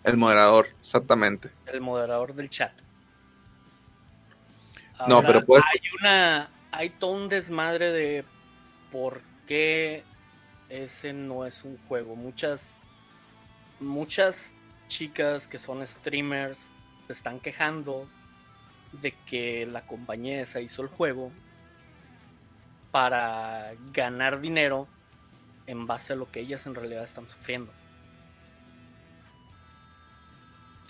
[0.03, 1.49] El moderador, exactamente.
[1.67, 2.71] El moderador del chat.
[5.07, 6.49] No, pero Hay una.
[6.71, 8.25] Hay todo un desmadre de
[8.91, 10.03] por qué
[10.69, 12.15] ese no es un juego.
[12.15, 12.75] Muchas,
[13.79, 14.51] muchas
[14.87, 16.71] chicas que son streamers
[17.07, 18.07] se están quejando
[18.91, 21.31] de que la compañía esa hizo el juego
[22.91, 24.87] para ganar dinero
[25.67, 27.71] en base a lo que ellas en realidad están sufriendo.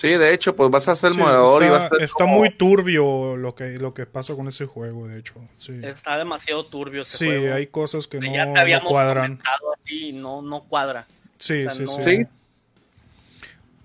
[0.03, 2.25] Sí, de hecho, pues vas a ser el moderador está, y vas a ser Está
[2.25, 5.35] muy turbio lo que, lo que pasa con ese juego, de hecho.
[5.55, 5.79] Sí.
[5.81, 7.53] Está demasiado turbio ese sí, juego.
[7.53, 9.41] hay cosas que no, ya te habíamos no cuadran.
[9.85, 11.07] Así, no, no cuadra.
[11.37, 12.17] Sí, O sea, sí, no- sí.
[12.17, 12.27] Sí.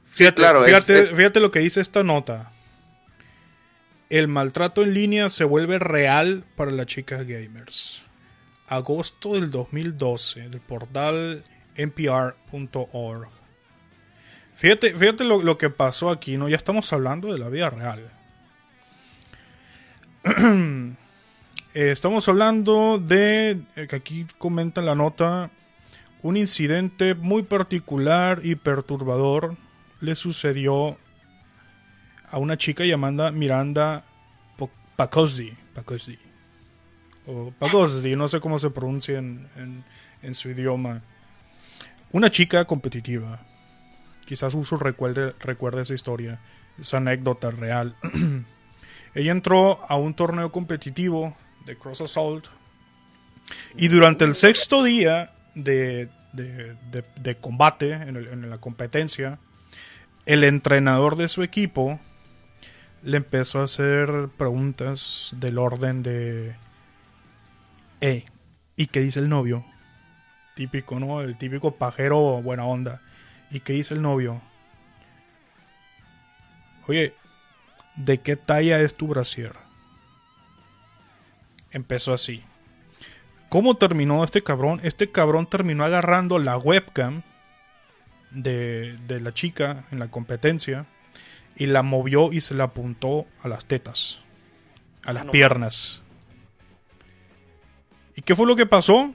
[0.07, 2.51] Fíjate, claro, es- Fíjate, es- fíjate lo que dice esta nota.
[4.11, 8.03] El maltrato en línea se vuelve real para las chicas gamers.
[8.67, 11.45] Agosto del 2012, del portal
[11.77, 13.38] npr.org.
[14.59, 16.49] Fíjate, fíjate lo, lo que pasó aquí, ¿no?
[16.49, 18.11] Ya estamos hablando de la vida real.
[21.75, 25.51] Eh, estamos hablando de, eh, que aquí comenta la nota,
[26.23, 29.55] un incidente muy particular y perturbador
[30.01, 30.97] le sucedió
[32.27, 34.03] a una chica llamada Miranda
[34.97, 35.53] Pacozzi.
[35.75, 36.19] Pacozzi.
[37.27, 39.85] O Pacozzi, no sé cómo se pronuncia en-
[40.23, 41.03] en su idioma.
[42.11, 43.41] Una chica competitiva.
[44.29, 46.39] Quizás uso recuerde, recuerde esa historia,
[46.79, 47.97] esa anécdota real.
[49.15, 52.47] Ella entró a un torneo competitivo de Cross Assault
[53.75, 56.77] y durante el sexto día de, de-
[57.23, 59.39] de- combate en la competencia,
[60.27, 61.99] el entrenador de su equipo
[63.03, 66.55] le empezó a hacer preguntas del orden de...
[68.03, 68.27] Eh,
[68.77, 69.65] ¿y qué dice el novio?
[70.55, 71.23] Típico, ¿no?
[71.23, 73.01] El típico pajero buena onda.
[73.51, 74.43] ¿Y qué dice el novio?
[76.87, 77.15] Oye,
[77.97, 79.53] ¿de qué talla es tu brasier?
[81.71, 82.43] Empezó así.
[83.49, 84.81] ¿Cómo terminó este cabrón?
[84.83, 87.23] Este cabrón terminó agarrando la webcam
[88.31, 90.87] de, de la chica en la competencia
[91.57, 94.21] y la movió y se la apuntó a las tetas,
[95.03, 96.03] a las no piernas.
[98.15, 99.15] ¿Y qué fue lo que pasó?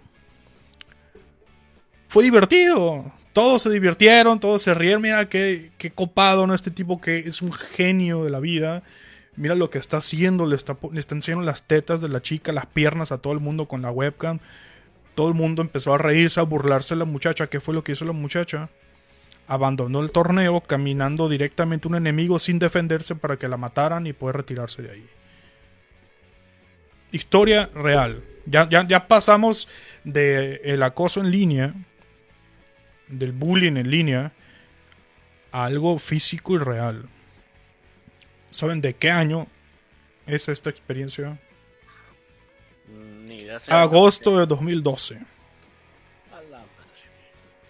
[2.08, 3.12] Fue divertido.
[3.34, 5.02] Todos se divirtieron, todos se rieron.
[5.02, 6.54] Mira qué, qué copado, ¿no?
[6.54, 8.84] Este tipo que es un genio de la vida.
[9.36, 10.46] Mira lo que está haciendo.
[10.46, 13.68] Le está, le enseñando las tetas de la chica, las piernas a todo el mundo
[13.68, 14.40] con la webcam.
[15.16, 17.48] Todo el mundo empezó a reírse, a burlarse de la muchacha.
[17.48, 18.70] ¿Qué fue lo que hizo la muchacha?
[19.48, 24.14] Abandonó el torneo caminando directamente a un enemigo sin defenderse para que la mataran y
[24.14, 25.06] poder retirarse de ahí.
[27.12, 28.24] Historia real.
[28.46, 29.68] Ya, ya, ya pasamos
[30.04, 31.74] del el acoso en línea,
[33.18, 34.34] del bullying en línea,
[35.52, 37.08] a algo físico y real.
[38.50, 39.48] ¿Saben de qué año
[40.26, 41.40] es esta experiencia?
[42.88, 43.48] Mm, Ni.
[43.68, 45.16] Agosto de 2012.
[46.32, 46.68] A la madre.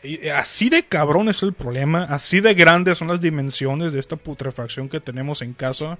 [0.03, 4.15] Y así de cabrón es el problema, así de grandes son las dimensiones de esta
[4.15, 5.99] putrefacción que tenemos en casa.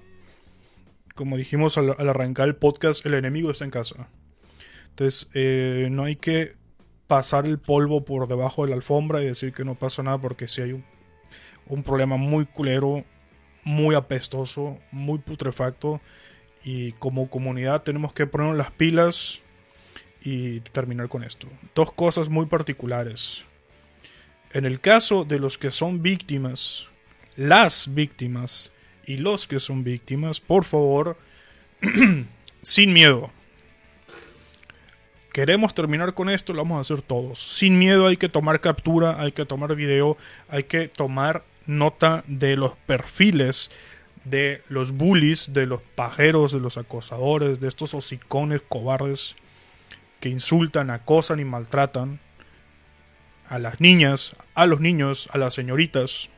[1.16, 4.10] Como dijimos al, al arrancar el podcast, el enemigo está en casa.
[4.90, 6.54] Entonces, eh, no hay que
[7.14, 10.48] pasar el polvo por debajo de la alfombra y decir que no pasa nada porque
[10.48, 10.84] si hay un,
[11.68, 13.06] un problema muy culero,
[13.64, 16.02] muy apestoso, muy putrefacto.
[16.64, 19.42] Y como comunidad tenemos que ponernos las pilas
[20.24, 21.48] y terminar con esto.
[21.76, 23.44] Dos cosas muy particulares.
[24.52, 26.88] En el caso de los que son víctimas,
[27.36, 28.72] las víctimas
[29.06, 31.16] y los que son víctimas, por favor,
[32.64, 33.30] sin miedo.
[35.34, 37.40] Queremos terminar con esto, lo vamos a hacer todos.
[37.40, 40.16] Sin miedo hay que tomar captura, hay que tomar video,
[40.48, 43.72] hay que tomar nota de los perfiles
[44.26, 49.36] de los bullies, de los pajeros, de los acosadores, de estos hocicones cobardes
[50.20, 52.20] que insultan, acosan y maltratan
[53.48, 56.30] a las niñas, a los niños, a las señoritas.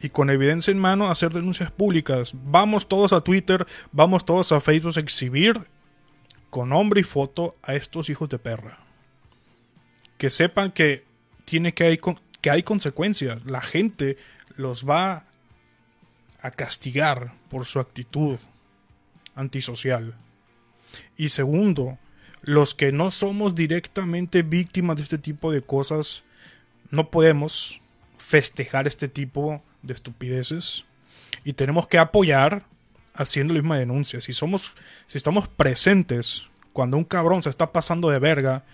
[0.00, 2.32] Y con evidencia en mano hacer denuncias públicas.
[2.34, 5.68] Vamos todos a Twitter, vamos todos a Facebook a exhibir
[6.50, 8.78] con nombre y foto a estos hijos de perra.
[10.16, 11.04] Que sepan que
[11.44, 12.00] tiene que hay,
[12.40, 13.44] que hay consecuencias.
[13.44, 14.16] La gente
[14.56, 15.26] los va
[16.40, 18.38] a castigar por su actitud
[19.34, 20.14] antisocial.
[21.16, 21.98] Y segundo,
[22.42, 26.24] los que no somos directamente víctimas de este tipo de cosas,
[26.90, 27.80] no podemos
[28.16, 30.84] festejar este tipo de estupideces
[31.44, 32.66] y tenemos que apoyar
[33.18, 34.20] haciendo la misma denuncia.
[34.20, 34.72] Si somos,
[35.06, 38.64] si estamos presentes cuando un cabrón se está pasando de verga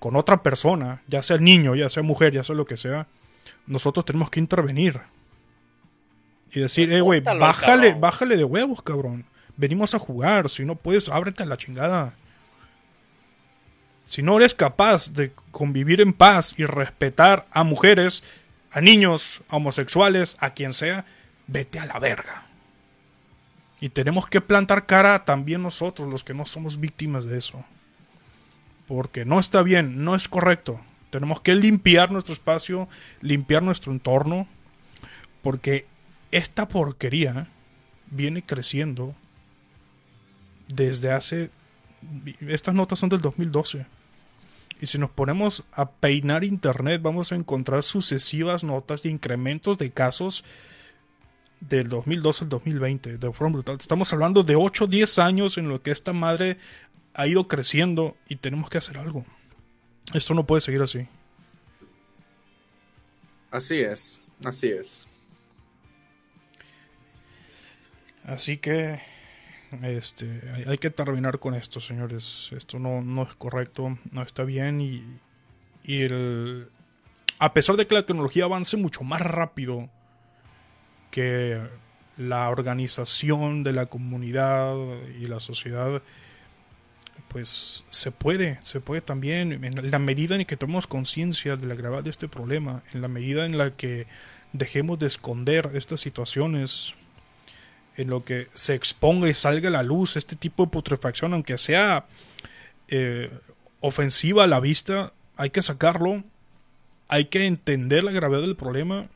[0.00, 3.06] con otra persona, ya sea niño, ya sea mujer, ya sea lo que sea,
[3.66, 5.00] nosotros tenemos que intervenir
[6.50, 8.00] y decir, eh, güey, bájale, cabrón.
[8.00, 9.24] bájale de huevos, cabrón.
[9.56, 12.14] Venimos a jugar, si no puedes, ábrete a la chingada.
[14.04, 18.24] Si no eres capaz de convivir en paz y respetar a mujeres,
[18.72, 21.04] a niños, a homosexuales, a quien sea,
[21.46, 22.47] vete a la verga.
[23.80, 27.64] Y tenemos que plantar cara también nosotros, los que no somos víctimas de eso.
[28.86, 30.80] Porque no está bien, no es correcto.
[31.10, 32.88] Tenemos que limpiar nuestro espacio,
[33.20, 34.48] limpiar nuestro entorno.
[35.42, 35.86] Porque
[36.32, 37.48] esta porquería
[38.10, 39.14] viene creciendo
[40.66, 41.50] desde hace...
[42.40, 43.86] Estas notas son del 2012.
[44.80, 49.90] Y si nos ponemos a peinar internet, vamos a encontrar sucesivas notas y incrementos de
[49.90, 50.44] casos
[51.60, 53.76] del 2012 al 2020, de forma brutal.
[53.80, 56.56] Estamos hablando de 8 o 10 años en lo que esta madre
[57.14, 59.24] ha ido creciendo y tenemos que hacer algo.
[60.14, 61.06] Esto no puede seguir así.
[63.50, 65.08] Así es, así es.
[68.24, 69.00] Así que
[69.82, 72.50] este, hay, que terminar con esto, señores.
[72.52, 75.02] Esto no, no es correcto, no está bien y,
[75.82, 76.68] y el,
[77.38, 79.88] a pesar de que la tecnología avance mucho más rápido
[81.10, 81.60] que
[82.16, 84.76] la organización de la comunidad
[85.20, 86.02] y la sociedad,
[87.28, 91.74] pues se puede, se puede también, en la medida en que tomemos conciencia de la
[91.74, 94.06] gravedad de este problema, en la medida en la que
[94.52, 96.94] dejemos de esconder estas situaciones,
[97.96, 101.58] en lo que se exponga y salga a la luz este tipo de putrefacción, aunque
[101.58, 102.06] sea
[102.88, 103.30] eh,
[103.80, 106.24] ofensiva a la vista, hay que sacarlo,
[107.08, 109.08] hay que entender la gravedad del problema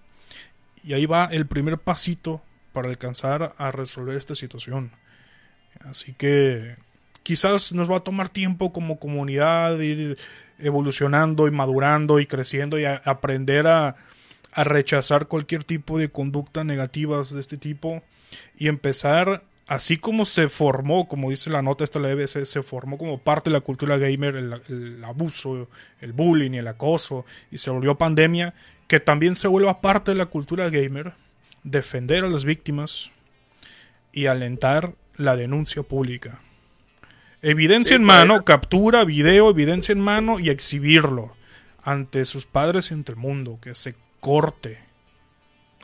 [0.83, 4.93] y ahí va el primer pasito para alcanzar a resolver esta situación.
[5.81, 6.75] Así que
[7.23, 10.19] quizás nos va a tomar tiempo como comunidad ir
[10.59, 13.97] evolucionando y madurando y creciendo y aprender a,
[14.55, 18.03] rechazar cualquier tipo de conducta negativas de este tipo
[18.59, 22.99] y empezar así como se formó, como dice la nota esta la EBC, se formó
[22.99, 25.71] como parte de la cultura gamer el, abuso,
[26.03, 28.53] el bullying, el acoso, y se volvió pandemia,
[28.93, 31.15] que también se vuelva parte de la cultura gamer,
[31.63, 33.11] defender a las víctimas
[34.13, 36.43] y alentar la denuncia pública.
[37.41, 41.35] Evidencia en mano, captura, video, evidencia en mano y exhibirlo
[41.83, 44.79] ante sus padres y ante el mundo, que se corte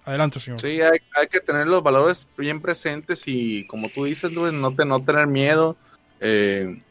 [0.05, 0.61] Adelante, señor.
[0.61, 5.27] Sí, hay, que tener los valores bien presentes y como tú dices, no, no tener
[5.27, 5.79] miedo.
[6.21, 6.83] Eh,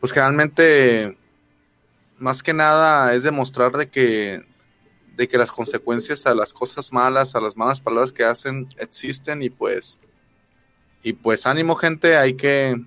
[0.00, 1.18] pues generalmente,
[2.16, 4.48] más que nada, es demostrar de que,
[5.20, 9.42] de que las consecuencias a las cosas malas, a las malas palabras que hacen, existen
[9.42, 10.00] y pues,
[11.02, 12.80] y pues ánimo gente, hay que,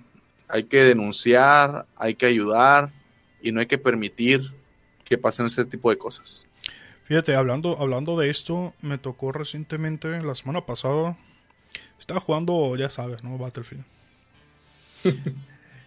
[0.48, 2.90] hay que denunciar, hay que ayudar
[3.40, 4.52] y no hay que permitir
[5.04, 6.48] que pasen ese tipo de cosas.
[7.04, 11.16] Fíjate, hablando, hablando de esto, me tocó recientemente, la semana pasada,
[12.00, 13.38] estaba jugando, ya sabes, ¿no?
[13.38, 13.84] Battlefield.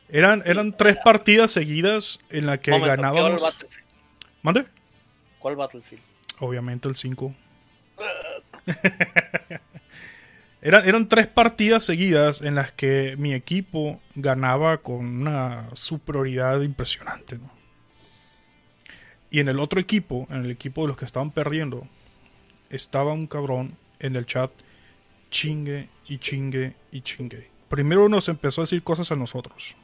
[0.07, 3.43] eran, eran tres partidas seguidas en las que ganábamos.
[4.41, 4.65] ¿Mande?
[5.39, 6.07] ¿Cuál Battlefield?
[6.39, 7.35] Obviamente el 5.
[10.61, 17.39] eran, tres partidas seguidas en las que mi equipo ganaba con una superioridad impresionante.
[19.29, 21.87] Y en el otro equipo, en el equipo de los que estaban perdiendo,
[22.69, 24.51] estaba un cabrón en el chat
[25.29, 27.49] chingue y chingue y chingue.
[27.69, 29.75] Primero nos empezó a decir cosas a nosotros.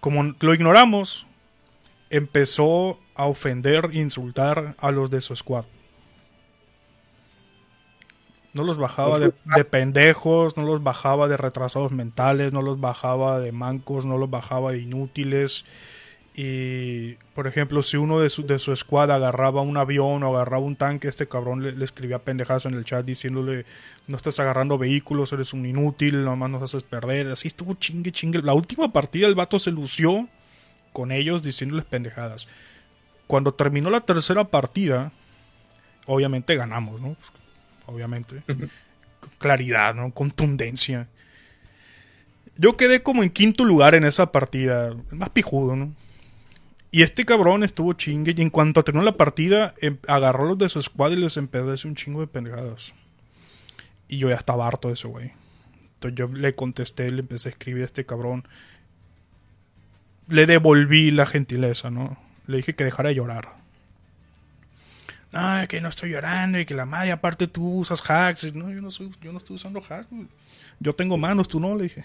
[0.00, 1.26] Como lo ignoramos,
[2.10, 5.64] empezó a ofender e insultar a los de su squad.
[8.52, 13.40] No los bajaba de, de, pendejos, no los bajaba de retrasados mentales, no los bajaba
[13.40, 15.64] de mancos, no los bajaba de inútiles.
[16.34, 20.64] Y, por ejemplo, si uno de su, de su escuadra agarraba un avión o agarraba
[20.64, 23.66] un tanque, este cabrón le, escribía pendejadas en el chat diciéndole,
[24.06, 27.28] no estás agarrando vehículos, eres un inútil, nomás nos haces perder.
[27.28, 28.40] Así estuvo chingue, chingue.
[28.40, 30.26] La última partida el vato se lució
[30.92, 32.48] con ellos diciéndoles pendejadas.
[33.32, 35.10] Cuando terminó la tercera partida,
[36.04, 37.16] obviamente ganamos, ¿no?
[37.86, 38.42] Obviamente.
[39.38, 40.12] Claridad, ¿no?
[40.12, 41.08] Contundencia.
[42.58, 44.94] Yo quedé como en quinto lugar en esa partida.
[45.12, 45.94] más pijudo, ¿no?
[46.90, 50.68] Y este cabrón estuvo chingue y en cuanto terminó la partida, em, agarró los de
[50.68, 52.92] su squad y les empezó a decir un chingo de pendejadas.
[54.08, 55.32] Y yo ya estaba harto de eso, güey.
[55.94, 58.46] Entonces yo le contesté, le empecé a escribir a este cabrón.
[60.28, 62.18] Le devolví la gentileza, ¿no?
[62.46, 63.62] Le dije que dejara de llorar.
[65.32, 68.54] No, que no estoy llorando y que la madre, aparte tú usas hacks.
[68.54, 70.08] No, yo no, soy, yo no estoy usando hacks.
[70.78, 72.04] Yo tengo manos, tú no, le dije.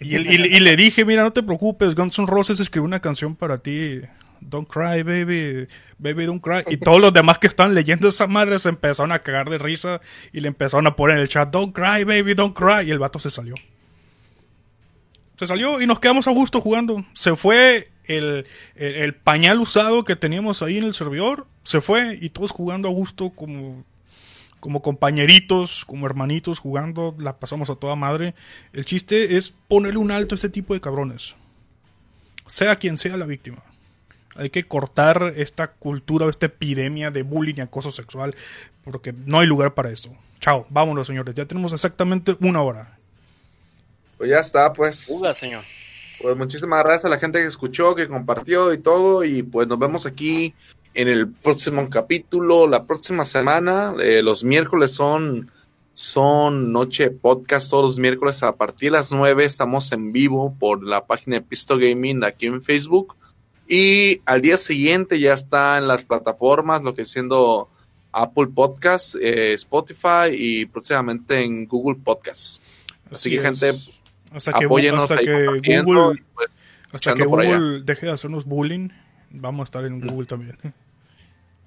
[0.00, 4.00] Y, le dije, mira, no te preocupes, Guns N' Roses escribió una canción para ti.
[4.40, 5.66] Don't cry, baby,
[5.98, 6.62] baby, don't cry.
[6.68, 10.00] Y todos los demás que estaban leyendo esa madre se empezaron a cagar de risa
[10.32, 12.86] y le empezaron a poner en el chat, don't cry, baby, don't cry.
[12.86, 13.56] Y el vato se salió.
[15.38, 17.04] Se salió y nos quedamos a gusto jugando.
[17.14, 22.30] Se fue el, el, pañal usado que teníamos ahí en el servidor se fue y
[22.30, 23.84] todos jugando a gusto como,
[24.60, 28.34] como compañeritos, como hermanitos jugando, la pasamos a toda madre.
[28.72, 31.36] El chiste es ponerle un alto a este tipo de cabrones.
[32.46, 33.62] Sea quien sea la víctima.
[34.34, 38.36] Hay que cortar esta cultura, esta epidemia de bullying y acoso sexual,
[38.84, 40.10] porque no hay lugar para esto.
[40.40, 42.98] Chao, vámonos señores, ya tenemos exactamente una hora.
[44.16, 45.10] Pues ya está, pues.
[45.34, 45.64] señor.
[46.20, 49.24] Pues muchísimas gracias a la gente que escuchó, que compartió y todo.
[49.24, 50.54] Y pues nos vemos aquí
[50.94, 53.94] en el próximo capítulo, la próxima semana.
[54.00, 55.50] Eh, los miércoles son,
[55.94, 60.82] son noche podcast, todos los miércoles a partir de las 9 estamos en vivo por
[60.82, 63.16] la página de Pisto Gaming aquí en Facebook.
[63.68, 67.68] Y al día siguiente ya está en las plataformas, lo que siendo
[68.10, 72.62] Apple Podcast, eh, Spotify y próximamente en Google Podcast.
[73.10, 73.72] Así, que, gente,
[74.32, 76.48] hasta que, hasta que Google, pues,
[76.92, 78.88] hasta que Google deje de hacernos bullying,
[79.30, 80.56] vamos a estar en Google también.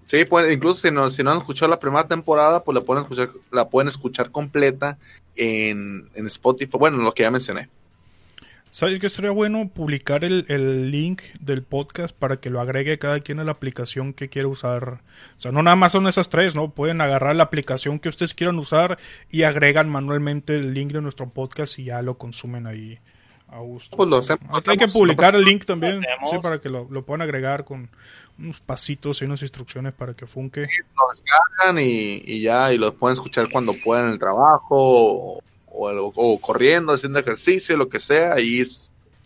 [0.06, 3.04] Sí, pues, incluso si no, si no han escuchado la primera temporada, pues la pueden
[3.04, 4.98] escuchar, la pueden escuchar completa
[5.36, 7.70] en, en Spotify, bueno, lo que ya mencioné.
[8.72, 9.68] ¿Sabes qué sería bueno?
[9.68, 14.14] Publicar el, el, link del podcast para que lo agregue cada quien a la aplicación
[14.14, 15.02] que quiera usar.
[15.36, 16.70] O sea, no nada más son esas tres, ¿no?
[16.72, 18.98] Pueden agarrar la aplicación que ustedes quieran usar
[19.30, 22.98] y agregan manualmente el link de nuestro podcast y ya lo consumen ahí
[23.50, 23.98] a gusto.
[23.98, 27.24] Pues lo hacemos, Hay que publicar el link también, sí, para que lo, lo, puedan
[27.24, 27.90] agregar con
[28.40, 30.62] unos pasitos y unas instrucciones para que funque.
[30.62, 36.12] lo descargan y, y, ya, y lo pueden escuchar cuando puedan en el trabajo o,
[36.16, 38.64] o, corriendo, haciendo ejercicio, lo que sea, y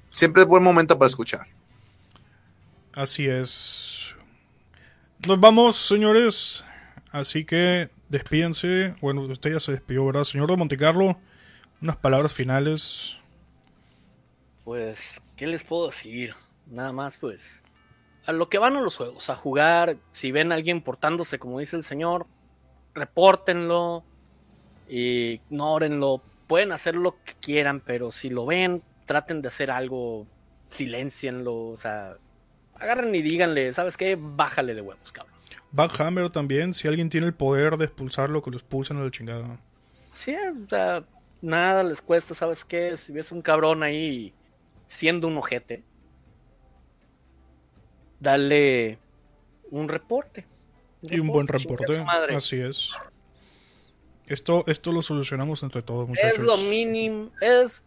[0.10, 1.48] siempre es buen momento para escuchar.
[2.94, 4.16] Así es.
[5.28, 6.64] Nos vamos, señores.
[7.12, 8.96] Así que despídense.
[9.02, 10.24] Bueno, usted ya se despidió, ¿verdad?
[10.24, 11.18] Señor de Montecarlo,
[11.82, 13.18] unas palabras finales.
[14.64, 16.34] Pues, ¿qué les puedo decir?
[16.68, 17.62] Nada más, pues,
[18.26, 21.60] a lo que van a los juegos, a jugar, si ven a alguien portándose como
[21.60, 22.26] dice el señor,
[22.94, 24.04] repórtenlo,
[24.88, 30.28] ignórenlo, pueden hacer lo que quieran, pero si lo ven, traten de hacer algo,
[30.70, 32.18] silencienlo, o sea,
[32.76, 34.18] agarren y díganle, ¿sabes qué?
[34.20, 35.36] Bájale de huevos, cabrón.
[36.00, 39.60] Hammer también, si alguien tiene el poder de expulsarlo, que lo expulsen a la chingada.
[40.14, 41.04] Sí, o sea,
[41.42, 42.96] nada les cuesta, ¿sabes qué?
[42.98, 44.34] Si ves un cabrón ahí
[44.88, 45.84] siendo un ojete,
[48.20, 48.98] dale
[49.72, 50.46] un reporte.
[51.02, 52.96] y un buen reporte, así es.
[54.28, 56.40] Esto, esto lo solucionamos entre todos, muchachos.
[56.40, 57.84] Es lo mínimo, es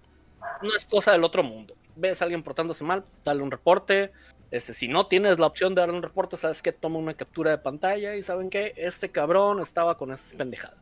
[0.63, 1.75] no es cosa del otro mundo.
[1.97, 4.13] Ves a alguien portándose mal, dale un reporte.
[4.51, 7.51] Este, si no tienes la opción de darle un reporte, sabes que toma una captura
[7.51, 10.77] de pantalla y saben que este cabrón estaba con esta pendejada.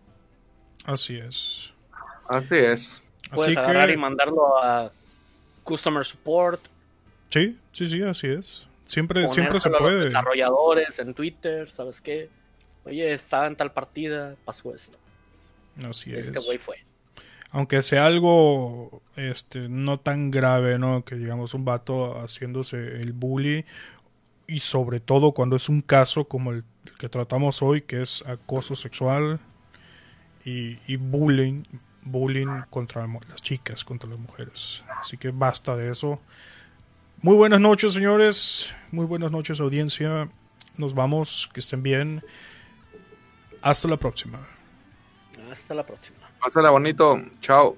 [0.84, 1.72] Así es.
[2.28, 3.02] Así es.
[3.34, 4.92] Puedes agarrar y mandarlo a
[5.64, 6.60] customer support.
[7.28, 8.68] Sí, sí, sí, así es.
[8.84, 10.04] Siempre, siempre se puede.
[10.04, 12.30] desarrolladores en Twitter, ¿sabes qué?
[12.84, 14.96] Oye, estaba en tal partida, pasó esto.
[15.84, 16.76] Así este güey fue.
[17.50, 21.04] Aunque sea algo este, no tan grave, ¿no?
[21.04, 23.64] Que digamos un vato haciéndose el bully.
[24.46, 26.64] Y sobre todo cuando es un caso como el
[26.98, 29.40] que tratamos hoy, que es acoso sexual
[30.44, 31.64] y, y bullying,
[32.02, 34.84] bullying contra las chicas, contra las mujeres.
[35.00, 36.20] Así que basta de eso.
[37.22, 38.74] Muy buenas noches, señores.
[38.92, 40.28] Muy buenas noches, audiencia.
[40.76, 42.22] Nos vamos, que estén bien.
[43.62, 44.46] Hasta la próxima.
[45.56, 46.18] Hasta la próxima.
[46.40, 47.20] Pásala bonito.
[47.40, 47.76] Chao.